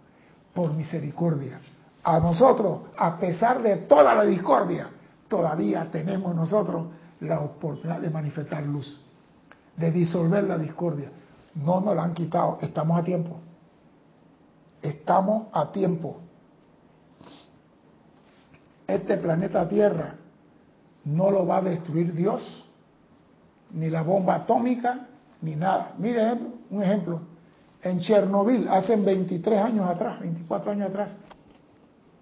[0.55, 1.61] por misericordia.
[2.03, 4.89] A nosotros, a pesar de toda la discordia,
[5.29, 6.87] todavía tenemos nosotros
[7.21, 9.01] la oportunidad de manifestar luz,
[9.77, 11.11] de disolver la discordia.
[11.55, 13.37] No nos la han quitado, estamos a tiempo.
[14.83, 16.21] Estamos a tiempo.
[18.87, 20.15] este planeta Tierra
[21.05, 22.65] no lo va a destruir Dios,
[23.73, 25.07] ni la bomba atómica,
[25.43, 25.95] ni nada.
[25.99, 26.39] Mire
[26.71, 27.21] un ejemplo.
[27.83, 31.17] En Chernobyl, hace 23 años atrás, 24 años atrás,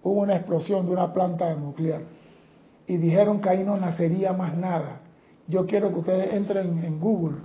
[0.03, 2.03] hubo una explosión de una planta nuclear
[2.86, 5.01] y dijeron que ahí no nacería más nada.
[5.49, 7.38] Yo quiero que ustedes entren en Google,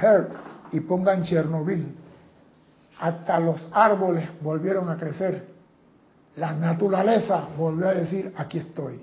[0.00, 0.32] Earth,
[0.72, 1.94] y pongan Chernobyl.
[2.98, 5.46] Hasta los árboles volvieron a crecer.
[6.36, 9.00] La naturaleza volvió a decir, aquí estoy.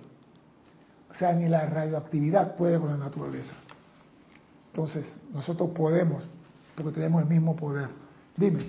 [1.10, 3.54] O sea, ni la radioactividad puede con la naturaleza.
[4.72, 6.24] Entonces, nosotros podemos,
[6.76, 7.88] porque tenemos el mismo poder.
[8.36, 8.66] Dime.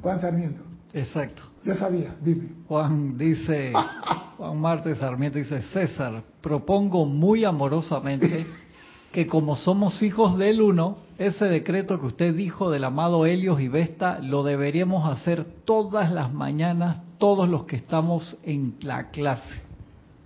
[0.00, 0.62] Juan Sarmiento.
[0.94, 1.42] Exacto.
[1.62, 2.48] Yo sabía, dime.
[2.66, 3.72] Juan dice,
[4.36, 8.46] Juan Martes Sarmiento dice, César, propongo muy amorosamente
[9.12, 13.68] que como somos hijos del uno, ese decreto que usted dijo del amado Helios y
[13.68, 19.62] Vesta, lo deberíamos hacer todas las mañanas, todos los que estamos en la clase.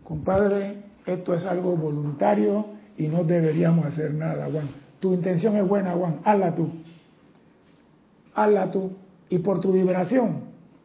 [0.03, 4.69] Compadre, esto es algo voluntario y no deberíamos hacer nada, Juan.
[4.99, 6.69] Tu intención es buena, Juan, hazla tú.
[8.35, 8.91] Hazla tú.
[9.29, 10.41] Y por tu vibración,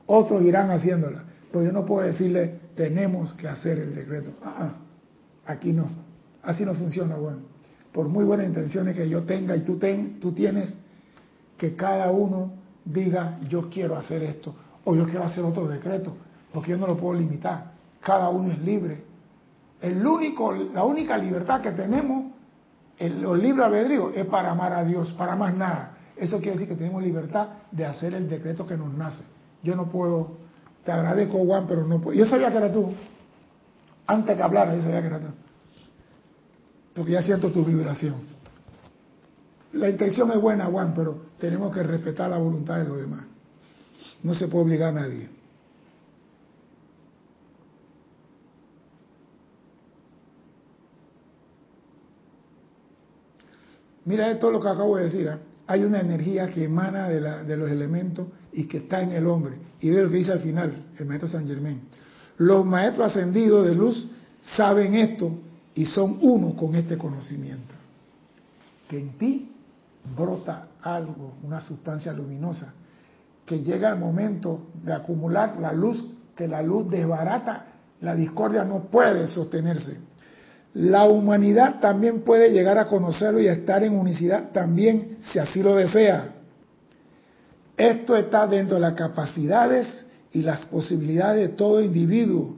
[0.06, 1.24] otros irán haciéndola.
[1.52, 4.32] Pero yo no puedo decirle, tenemos que hacer el decreto.
[4.44, 4.74] Ah, ah,
[5.46, 5.88] aquí no.
[6.44, 7.40] Así no funciona, Juan.
[7.92, 10.78] Por muy buenas intenciones que yo tenga y tú, ten, tú tienes,
[11.58, 12.52] que cada uno
[12.84, 14.54] diga, yo quiero hacer esto,
[14.84, 16.16] o yo quiero hacer otro decreto,
[16.54, 17.72] porque yo no lo puedo limitar.
[18.02, 19.16] Cada uno es libre
[19.82, 20.04] el
[20.74, 22.32] la única libertad que tenemos,
[22.98, 25.98] el, los libros albedrío, es para amar a Dios, para más nada.
[26.16, 29.24] Eso quiere decir que tenemos libertad de hacer el decreto que nos nace.
[29.64, 30.38] Yo no puedo,
[30.86, 32.18] te agradezco Juan, pero no puedo.
[32.18, 32.94] Yo sabía que era tú.
[34.06, 35.28] Antes que hablara, yo sabía que era tú.
[36.94, 38.16] Porque ya siento tu vibración.
[39.74, 43.26] La intención es buena, Juan, pero tenemos que respetar la voluntad de los demás.
[44.24, 45.30] No se puede obligar a nadie.
[54.06, 55.28] Mira esto lo que acabo de decir.
[55.28, 55.38] ¿eh?
[55.68, 59.58] Hay una energía que emana de, los elementos y que está en el hombre.
[59.82, 61.82] Y ve lo dice al final el maestro San Germán.
[62.38, 64.08] Los maestros ascendidos de luz
[64.56, 65.32] saben esto
[65.74, 67.74] y son uno con este conocimiento.
[68.90, 69.52] Que en ti
[70.16, 72.74] brota algo, una sustancia luminosa,
[73.46, 76.06] que llega el momento de acumular la luz,
[76.36, 77.66] que la luz desbarata,
[78.02, 79.98] la discordia no puede sostenerse
[80.76, 85.74] la humanidad también puede llegar a conocerlo y estar en unicidad también, si así lo
[85.74, 86.34] desea.
[87.78, 92.56] Esto está dentro de las capacidades y las posibilidades de todo individuo,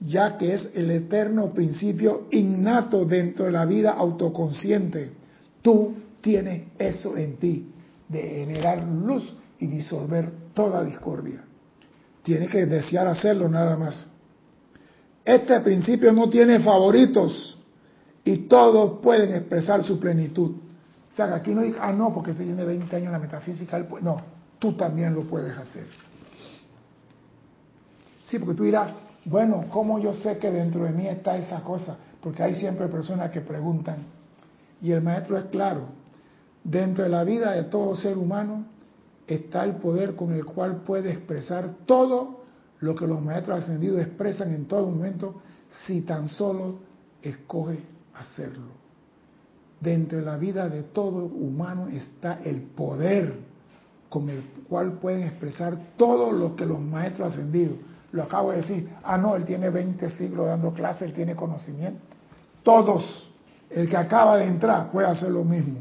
[0.00, 5.12] ya que es el eterno principio innato dentro de la vida autoconsciente.
[5.62, 7.72] Tú tienes eso en ti,
[8.08, 11.44] de generar luz y disolver toda discordia.
[12.22, 14.08] Tienes que desear hacerlo nada más.
[15.24, 17.58] Este principio no tiene favoritos
[18.24, 20.50] y todos pueden expresar su plenitud.
[21.10, 23.78] O sea, que aquí no diga, ah, no, porque tiene 20 años en la metafísica,
[24.00, 25.86] no, tú también lo puedes hacer.
[28.24, 28.92] Sí, porque tú dirás,
[29.24, 31.96] bueno, ¿cómo yo sé que dentro de mí está esa cosa?
[32.22, 34.04] Porque hay siempre personas que preguntan,
[34.80, 35.86] y el maestro es claro,
[36.62, 38.66] dentro de la vida de todo ser humano
[39.26, 42.44] está el poder con el cual puede expresar todo
[42.80, 45.40] lo que los maestros ascendidos expresan en todo momento
[45.86, 46.78] si tan solo
[47.22, 47.80] escoge
[48.14, 48.68] hacerlo.
[49.80, 53.49] Dentro de la vida de todo humano está el poder
[54.10, 57.78] con el cual pueden expresar todo lo que los maestros ascendidos.
[58.12, 62.00] Lo acabo de decir, ah, no, él tiene 20 siglos dando clases, él tiene conocimiento.
[62.64, 63.30] Todos,
[63.70, 65.78] el que acaba de entrar puede hacer lo mismo.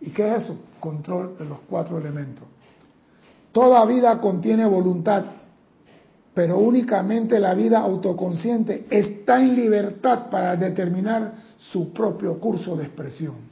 [0.00, 0.58] ¿Y qué es eso?
[0.80, 2.48] Control de los cuatro elementos.
[3.52, 5.24] Toda vida contiene voluntad,
[6.32, 13.47] pero únicamente la vida autoconsciente está en libertad para determinar su propio curso de expresión.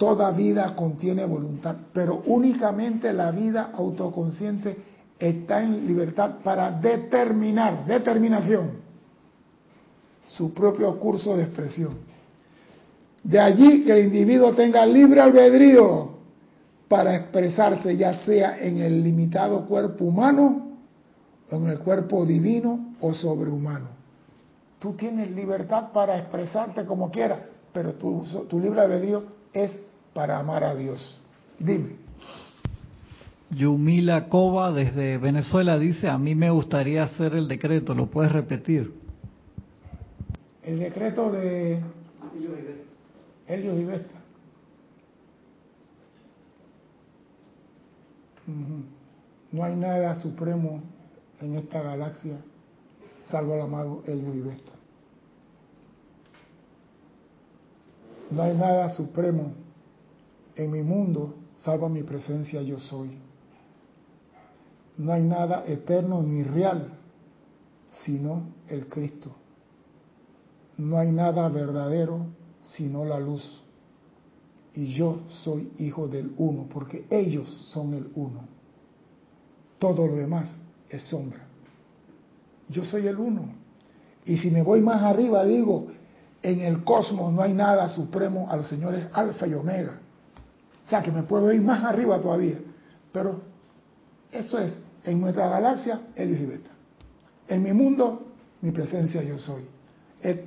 [0.00, 4.74] Toda vida contiene voluntad, pero únicamente la vida autoconsciente
[5.18, 8.70] está en libertad para determinar, determinación,
[10.26, 11.98] su propio curso de expresión.
[13.22, 16.12] De allí que el individuo tenga libre albedrío
[16.88, 20.70] para expresarse ya sea en el limitado cuerpo humano
[21.50, 23.88] en el cuerpo divino o sobrehumano.
[24.78, 27.40] Tú tienes libertad para expresarte como quieras,
[27.70, 29.89] pero tu, tu libre albedrío es
[30.20, 31.18] para amar a Dios.
[31.58, 31.96] Dime.
[33.48, 38.92] Yumila Cova desde Venezuela dice, a mí me gustaría hacer el decreto, ¿lo puedes repetir?
[40.62, 41.80] El decreto de
[43.46, 44.14] Helios y Vesta.
[49.52, 50.82] No hay nada supremo
[51.40, 52.36] en esta galaxia,
[53.30, 54.72] salvo al amado Helio y Vesta.
[58.30, 59.69] No hay nada supremo
[60.64, 63.18] en mi mundo, salvo mi presencia yo soy.
[64.98, 66.92] No hay nada eterno ni real,
[67.88, 69.34] sino el Cristo.
[70.76, 72.26] No hay nada verdadero,
[72.60, 73.62] sino la luz.
[74.74, 78.44] Y yo soy hijo del uno, porque ellos son el uno.
[79.78, 81.46] Todo lo demás es sombra.
[82.68, 83.54] Yo soy el uno.
[84.24, 85.88] Y si me voy más arriba, digo,
[86.42, 89.98] en el cosmos no hay nada supremo a los señores alfa y omega.
[90.90, 92.58] Sea que me puedo ir más arriba todavía.
[93.12, 93.40] Pero
[94.32, 96.70] eso es, en nuestra galaxia, el y Beta.
[97.46, 98.26] En mi mundo,
[98.60, 99.62] mi presencia yo soy.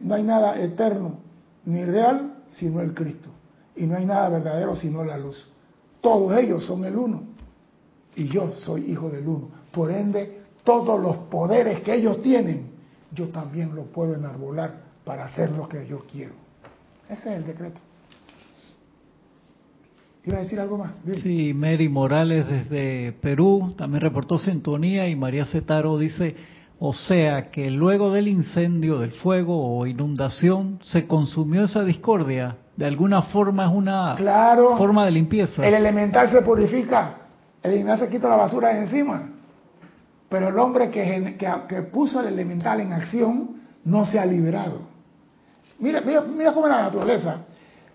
[0.01, 1.19] No hay nada eterno
[1.65, 3.29] ni real sino el Cristo.
[3.75, 5.43] Y no hay nada verdadero sino la luz.
[6.01, 7.23] Todos ellos son el uno.
[8.15, 9.47] Y yo soy hijo del uno.
[9.71, 12.71] Por ende, todos los poderes que ellos tienen,
[13.11, 16.33] yo también los puedo enarbolar para hacer lo que yo quiero.
[17.09, 17.79] Ese es el decreto.
[20.25, 20.91] ¿Iba a decir algo más?
[21.21, 26.35] Sí, Mary Morales desde Perú también reportó sintonía y María Cetaro dice,
[26.79, 32.55] o sea que luego del incendio, del fuego o inundación, se consumió esa discordia.
[32.77, 34.15] De alguna forma es una
[34.77, 35.65] forma de limpieza.
[35.65, 37.17] El elemental se purifica,
[37.61, 39.29] el elemental se quita la basura de encima.
[40.29, 44.79] Pero el hombre que, que, puso el elemental en acción no se ha liberado.
[45.79, 47.41] Mira, mira, mira cómo es la naturaleza.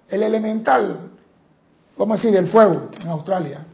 [0.08, 1.07] El elemental,
[1.98, 3.66] vamos a decir, el fuego en Australia,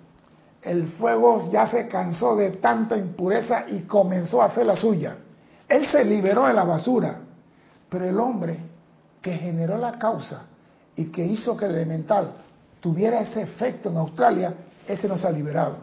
[0.63, 5.17] el fuego ya se cansó de tanta impureza y comenzó a hacer la suya.
[5.69, 7.19] Él se liberó de la basura,
[7.89, 8.59] pero el hombre
[9.21, 10.45] que generó la causa
[10.97, 12.33] y que hizo que el elemental
[12.81, 14.55] tuviera ese efecto en Australia,
[14.87, 15.77] ese no se ha liberado.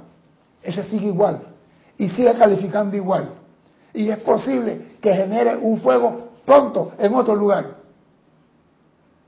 [0.63, 1.41] Ese sigue igual
[1.97, 3.35] y sigue calificando igual.
[3.93, 7.81] Y es posible que genere un fuego pronto en otro lugar.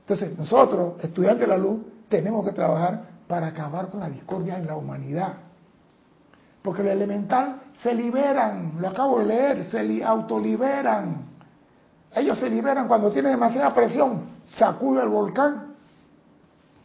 [0.00, 4.66] Entonces, nosotros, estudiantes de la luz, tenemos que trabajar para acabar con la discordia en
[4.66, 5.34] la humanidad.
[6.62, 11.26] Porque el elemental se liberan, lo acabo de leer, se autoliberan.
[12.14, 15.74] Ellos se liberan cuando tienen demasiada presión, sacude el volcán,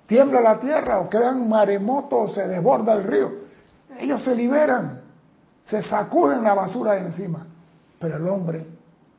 [0.07, 3.32] tiembla la tierra o quedan maremotos, se desborda el río.
[3.99, 5.01] Ellos se liberan,
[5.65, 7.45] se sacuden la basura de encima.
[7.99, 8.65] Pero el hombre,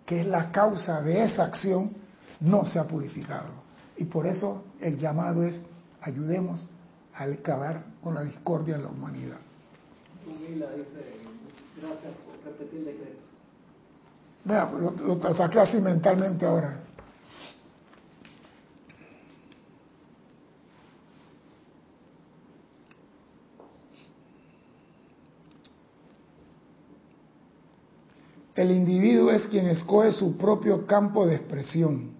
[0.04, 1.94] que es la causa de esa acción,
[2.40, 3.48] no se ha purificado.
[3.96, 5.62] Y por eso el llamado es,
[6.02, 6.68] ayudemos
[7.14, 9.40] a acabar con la discordia en la humanidad
[10.68, 11.04] dice,
[11.80, 13.22] gracias por repetir el decreto.
[14.44, 16.80] Vea, lo, lo saqué así mentalmente ahora.
[28.54, 32.19] El individuo es quien escoge su propio campo de expresión.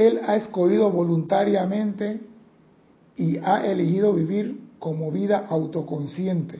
[0.00, 2.20] Él ha escogido voluntariamente
[3.16, 6.58] y ha elegido vivir como vida autoconsciente.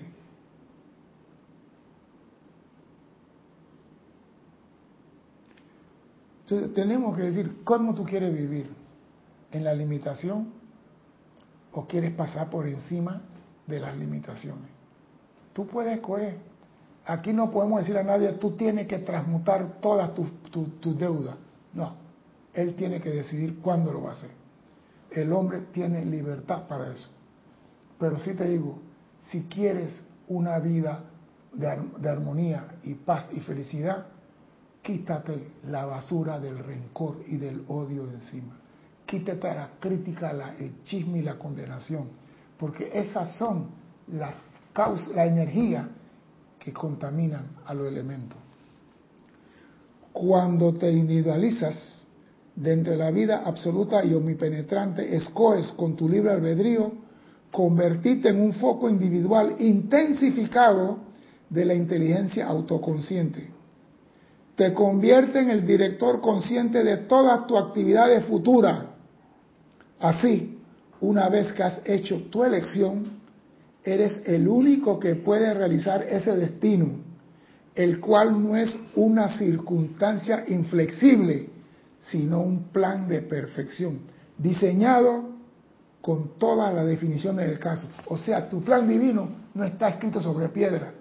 [6.42, 8.68] Entonces tenemos que decir, ¿cómo tú quieres vivir?
[9.52, 10.48] ¿En la limitación
[11.72, 13.22] o quieres pasar por encima
[13.66, 14.68] de las limitaciones?
[15.54, 16.36] Tú puedes escoger.
[17.06, 21.36] Aquí no podemos decir a nadie, tú tienes que transmutar todas tus tu, deudas.
[21.72, 22.09] No,
[22.54, 24.30] él tiene que decidir cuándo lo va a hacer.
[25.10, 27.08] El hombre tiene libertad para eso.
[27.98, 28.78] Pero sí te digo,
[29.30, 31.04] si quieres una vida
[31.52, 34.06] de, armonía y paz y felicidad,
[34.82, 38.56] quítate la basura del rencor y del odio de encima.
[39.04, 42.08] Quítate la crítica, el chisme y la condenación,
[42.56, 43.68] porque esas son
[44.12, 44.36] las
[44.72, 45.88] causas, la energía
[46.58, 48.38] que contaminan a los elementos.
[50.12, 51.99] Cuando te individualizas
[52.60, 56.92] dentro de la vida absoluta y omnipenetrante, escoges con tu libre albedrío
[57.50, 60.98] convertirte en un foco individual intensificado
[61.48, 63.48] de la inteligencia autoconsciente.
[64.54, 68.84] Te convierte en el director consciente de todas tus actividades futuras.
[69.98, 70.58] Así,
[71.00, 73.20] una vez que has hecho tu elección,
[73.82, 76.90] eres el único que puede realizar ese destino,
[77.74, 81.49] el cual no es una circunstancia inflexible,
[82.00, 84.00] sino un plan de perfección,
[84.38, 85.30] diseñado
[86.00, 87.88] con todas las definiciones del caso.
[88.06, 90.92] O sea, tu plan divino no está escrito sobre piedra,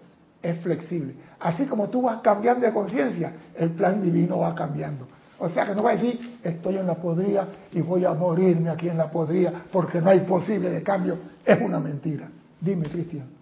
[0.42, 1.14] es flexible.
[1.40, 5.08] Así como tú vas cambiando de conciencia, el plan divino va cambiando.
[5.40, 8.70] O sea que no va a decir, estoy en la podría y voy a morirme
[8.70, 11.18] aquí en la podría porque no hay posible de cambio.
[11.46, 12.30] Es una mentira.
[12.60, 13.40] Dime, Cristian.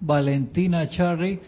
[0.00, 1.40] Valentina Charry.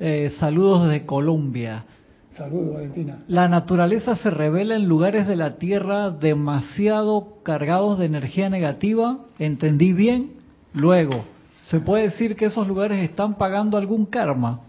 [0.00, 1.84] Eh, saludos desde Colombia.
[2.30, 3.18] Saludos, Valentina.
[3.28, 9.18] La naturaleza se revela en lugares de la Tierra demasiado cargados de energía negativa.
[9.38, 10.32] ¿Entendí bien?
[10.72, 11.24] Luego,
[11.66, 14.60] ¿se puede decir que esos lugares están pagando algún karma?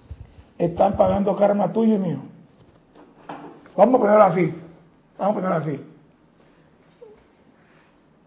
[0.57, 2.19] Están pagando karma tuyo y mío.
[3.77, 4.53] Vamos a ponerlo así.
[5.17, 5.85] Vamos a ponerlo así.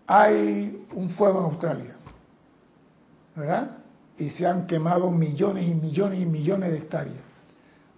[0.06, 1.96] Hay un fuego en Australia.
[3.36, 3.83] ¿Verdad?
[4.18, 7.18] Y se han quemado millones y millones y millones de hectáreas.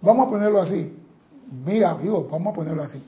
[0.01, 0.93] Vamos a ponerlo así
[1.51, 3.01] mira, digo, vamos a ponerlo así.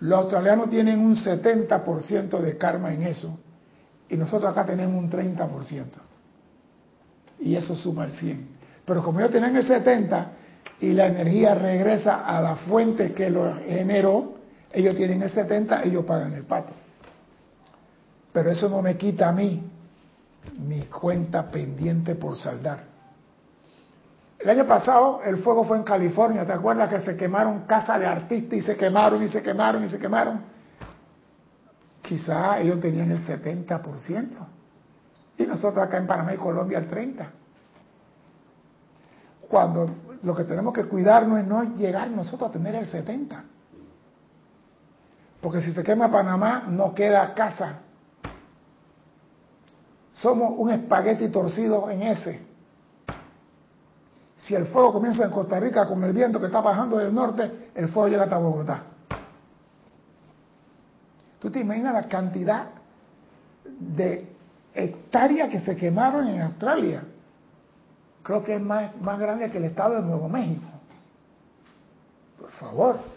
[0.00, 3.38] Los australianos tienen un 70% de karma en eso
[4.08, 5.84] y nosotros acá tenemos un 30%.
[7.40, 8.48] Y eso suma el 100.
[8.84, 10.32] Pero como ellos tienen el 70
[10.80, 14.34] y la energía regresa a la fuente que lo generó,
[14.72, 16.72] ellos tienen el 70, ellos pagan el pato.
[18.32, 19.62] Pero eso no me quita a mí
[20.58, 22.84] mi cuenta pendiente por saldar.
[24.38, 28.06] El año pasado el fuego fue en California, ¿te acuerdas que se quemaron casas de
[28.06, 30.40] artistas y se quemaron y se quemaron y se quemaron?
[32.02, 34.28] Quizá ellos tenían el 70%
[35.38, 37.26] y nosotros acá en Panamá y Colombia el 30%.
[39.48, 39.88] Cuando
[40.22, 43.42] lo que tenemos que cuidarnos es no llegar nosotros a tener el 70%.
[45.40, 47.80] Porque si se quema Panamá no queda casa.
[50.20, 52.40] Somos un espagueti torcido en ese.
[54.36, 57.70] Si el fuego comienza en Costa Rica con el viento que está bajando del norte,
[57.74, 58.82] el fuego llega hasta Bogotá.
[61.40, 62.66] ¿Tú te imaginas la cantidad
[63.64, 64.32] de
[64.74, 67.04] hectáreas que se quemaron en Australia?
[68.22, 70.66] Creo que es más, más grande que el estado de Nuevo México.
[72.38, 73.15] Por favor.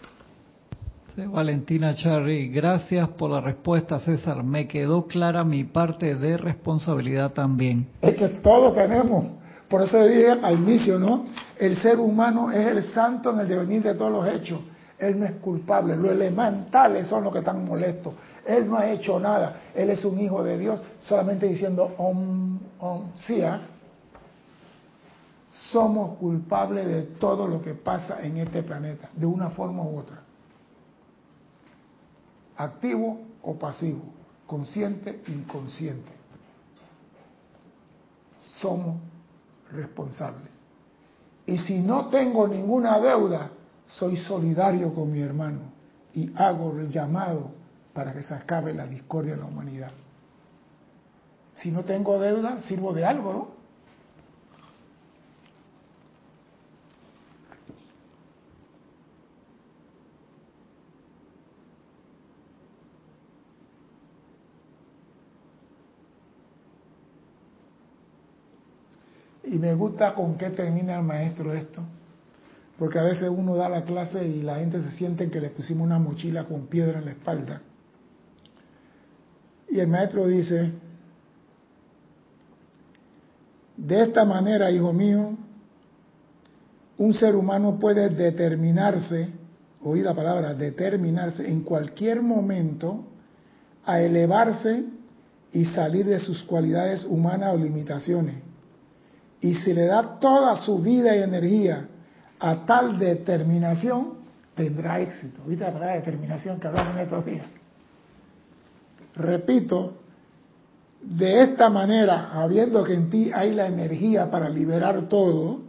[1.16, 4.42] Valentina Charry, gracias por la respuesta, César.
[4.42, 7.88] Me quedó clara mi parte de responsabilidad también.
[8.00, 9.40] Es que todos tenemos
[9.70, 11.26] por eso dije al inicio, ¿no?
[11.56, 14.60] El ser humano es el santo en el devenir de todos los hechos.
[14.98, 15.96] Él no es culpable.
[15.96, 18.14] Los elementales son los que están molestos.
[18.44, 19.60] Él no ha hecho nada.
[19.72, 23.12] Él es un hijo de Dios, solamente diciendo om, om,
[23.46, 23.60] ¿ah?
[25.70, 30.18] Somos culpables de todo lo que pasa en este planeta, de una forma u otra.
[32.60, 34.02] Activo o pasivo,
[34.46, 36.12] consciente, inconsciente.
[38.60, 39.00] Somos
[39.72, 40.44] responsable.
[41.46, 43.50] Y si no tengo ninguna deuda,
[43.88, 45.72] soy solidario con mi hermano
[46.14, 47.50] y hago el llamado
[47.94, 49.92] para que se acabe la discordia en la humanidad.
[51.56, 53.59] Si no tengo deuda, sirvo de algo, ¿no?
[69.50, 71.82] Y me gusta con qué termina el maestro esto,
[72.78, 75.84] porque a veces uno da la clase y la gente se siente que le pusimos
[75.84, 77.60] una mochila con piedra en la espalda.
[79.68, 80.70] Y el maestro dice,
[83.76, 85.36] de esta manera, hijo mío,
[86.98, 89.30] un ser humano puede determinarse,
[89.82, 93.04] oí la palabra, determinarse en cualquier momento
[93.84, 94.84] a elevarse
[95.50, 98.49] y salir de sus cualidades humanas o limitaciones
[99.40, 101.88] y si le da toda su vida y energía
[102.38, 104.14] a tal determinación,
[104.54, 105.42] tendrá éxito.
[105.46, 107.46] ¿Viste la palabra determinación que hablamos en estos días?
[109.16, 109.94] Repito,
[111.02, 115.60] de esta manera, habiendo que en ti hay la energía para liberar todo,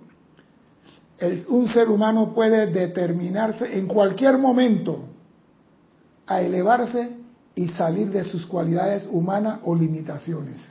[1.50, 5.06] un ser humano puede determinarse en cualquier momento
[6.26, 7.12] a elevarse
[7.56, 10.62] y salir de sus cualidades humanas o limitaciones.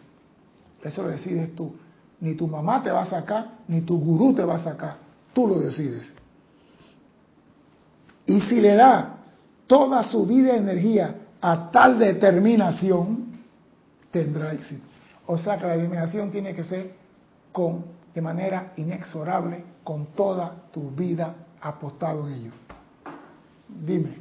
[0.83, 1.73] Eso lo decides tú.
[2.21, 4.97] Ni tu mamá te va a sacar, ni tu gurú te va a sacar.
[5.33, 6.15] Tú lo decides.
[8.27, 9.17] Y si le da
[9.67, 13.41] toda su vida y energía a tal determinación,
[14.11, 14.85] tendrá éxito.
[15.27, 16.95] O sea que la determinación tiene que ser
[17.53, 22.53] con, de manera inexorable, con toda tu vida apostado en ello.
[23.69, 24.17] Dime.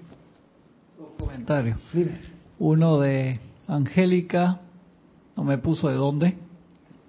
[0.98, 1.78] Dos comentarios.
[1.92, 2.20] Dime.
[2.60, 4.60] Uno de Angélica,
[5.36, 6.38] no me puso de dónde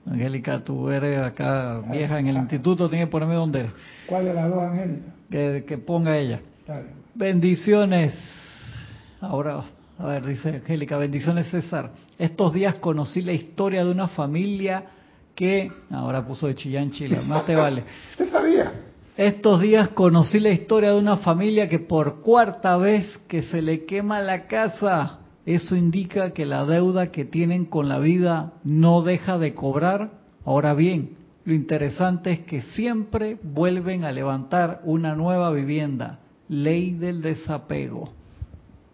[0.07, 3.73] Angélica, tú eres acá vieja en el instituto, tienes que ponerme dónde eres.
[4.07, 5.13] ¿Cuál de las dos, Angélica?
[5.31, 6.41] Que, ponga ella.
[7.15, 8.15] Bendiciones.
[9.21, 9.63] Ahora,
[9.99, 11.91] a ver, dice Angélica, bendiciones César.
[12.19, 14.85] Estos días conocí la historia de una familia
[15.35, 17.85] que, ahora puso de Chillán, Chile, más te vale.
[18.17, 18.73] ¿Qué sabía?
[19.17, 23.85] Estos días conocí la historia de una familia que por cuarta vez que se le
[23.85, 25.20] quema la casa
[25.55, 30.11] eso indica que la deuda que tienen con la vida no deja de cobrar.
[30.45, 37.23] Ahora bien, Lo interesante es que siempre vuelven a levantar una nueva vivienda, ley del
[37.23, 38.11] desapego.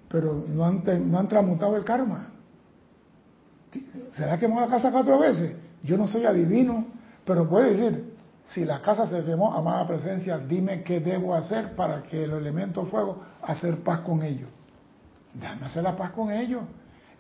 [0.09, 2.29] Pero no han, no el karma.
[4.13, 5.57] Se ha quemado la casa cuatro veces.
[5.83, 6.87] Yo no soy adivino,
[7.25, 8.15] pero puede decir,
[8.47, 12.87] si la casa se quemó, amada presencia, dime qué debo hacer para que el elemento
[12.87, 14.49] fuego hacer paz con ellos.
[15.41, 16.63] Déjame hacer la paz con ellos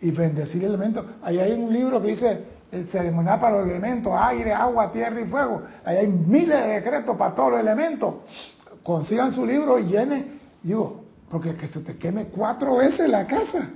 [0.00, 1.04] y bendecir el elemento.
[1.22, 5.24] Ahí hay un libro que dice el ceremonial para los elementos, aire, agua, tierra y
[5.26, 5.62] fuego.
[5.84, 8.14] Ahí hay miles de decretos para todos los elementos.
[8.82, 10.40] Consigan su libro y llenen.
[10.62, 13.70] Digo, porque que se te queme cuatro veces la casa.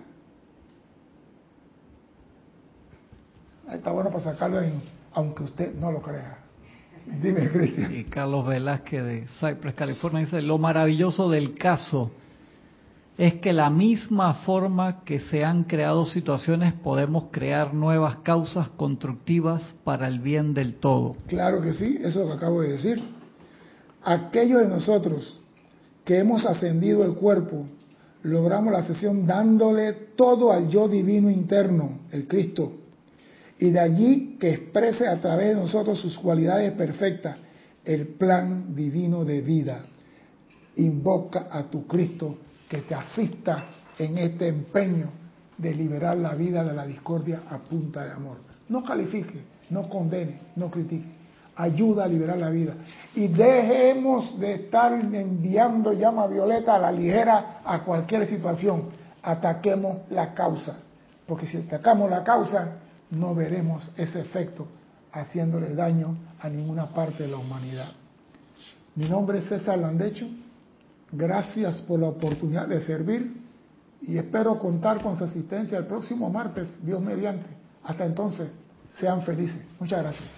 [3.69, 4.59] Ahí está bueno para sacarlo,
[5.13, 6.39] aunque usted no lo crea.
[7.07, 7.95] Dime, Cristian.
[7.95, 12.11] Y Carlos Velázquez de Cypress, California, dice, lo maravilloso del caso
[13.21, 19.63] es que la misma forma que se han creado situaciones podemos crear nuevas causas constructivas
[19.85, 21.17] para el bien del todo.
[21.27, 22.99] Claro que sí, eso es lo que acabo de decir.
[24.03, 25.39] Aquellos de nosotros
[26.03, 27.67] que hemos ascendido el cuerpo,
[28.23, 32.73] logramos la sesión dándole todo al yo divino interno, el Cristo,
[33.59, 37.37] y de allí que exprese a través de nosotros sus cualidades perfectas,
[37.85, 39.85] el plan divino de vida.
[40.77, 42.39] Invoca a tu Cristo
[42.71, 43.65] que te asista
[43.99, 45.09] en este empeño
[45.59, 48.39] de liberar la vida de la discordia a punta de amor.
[48.69, 51.19] No califique, no condene, no critique.
[51.57, 52.75] Ayuda a liberar la vida.
[53.17, 58.85] Y dejemos de estar enviando llama violeta a la ligera a cualquier situación.
[59.21, 60.77] Ataquemos la causa.
[61.27, 62.77] Porque si atacamos la causa,
[63.11, 64.69] no veremos ese efecto
[65.13, 67.89] haciéndole daño a ninguna parte de la humanidad.
[68.95, 70.27] Mi nombre es César Landecho,
[71.13, 73.41] gracias por la oportunidad de servir
[74.03, 77.49] y espero contar con su asistencia el próximo martes, Dios mediante.
[77.85, 78.49] Hasta entonces,
[78.99, 79.63] sean felices.
[79.79, 80.29] Muchas gracias.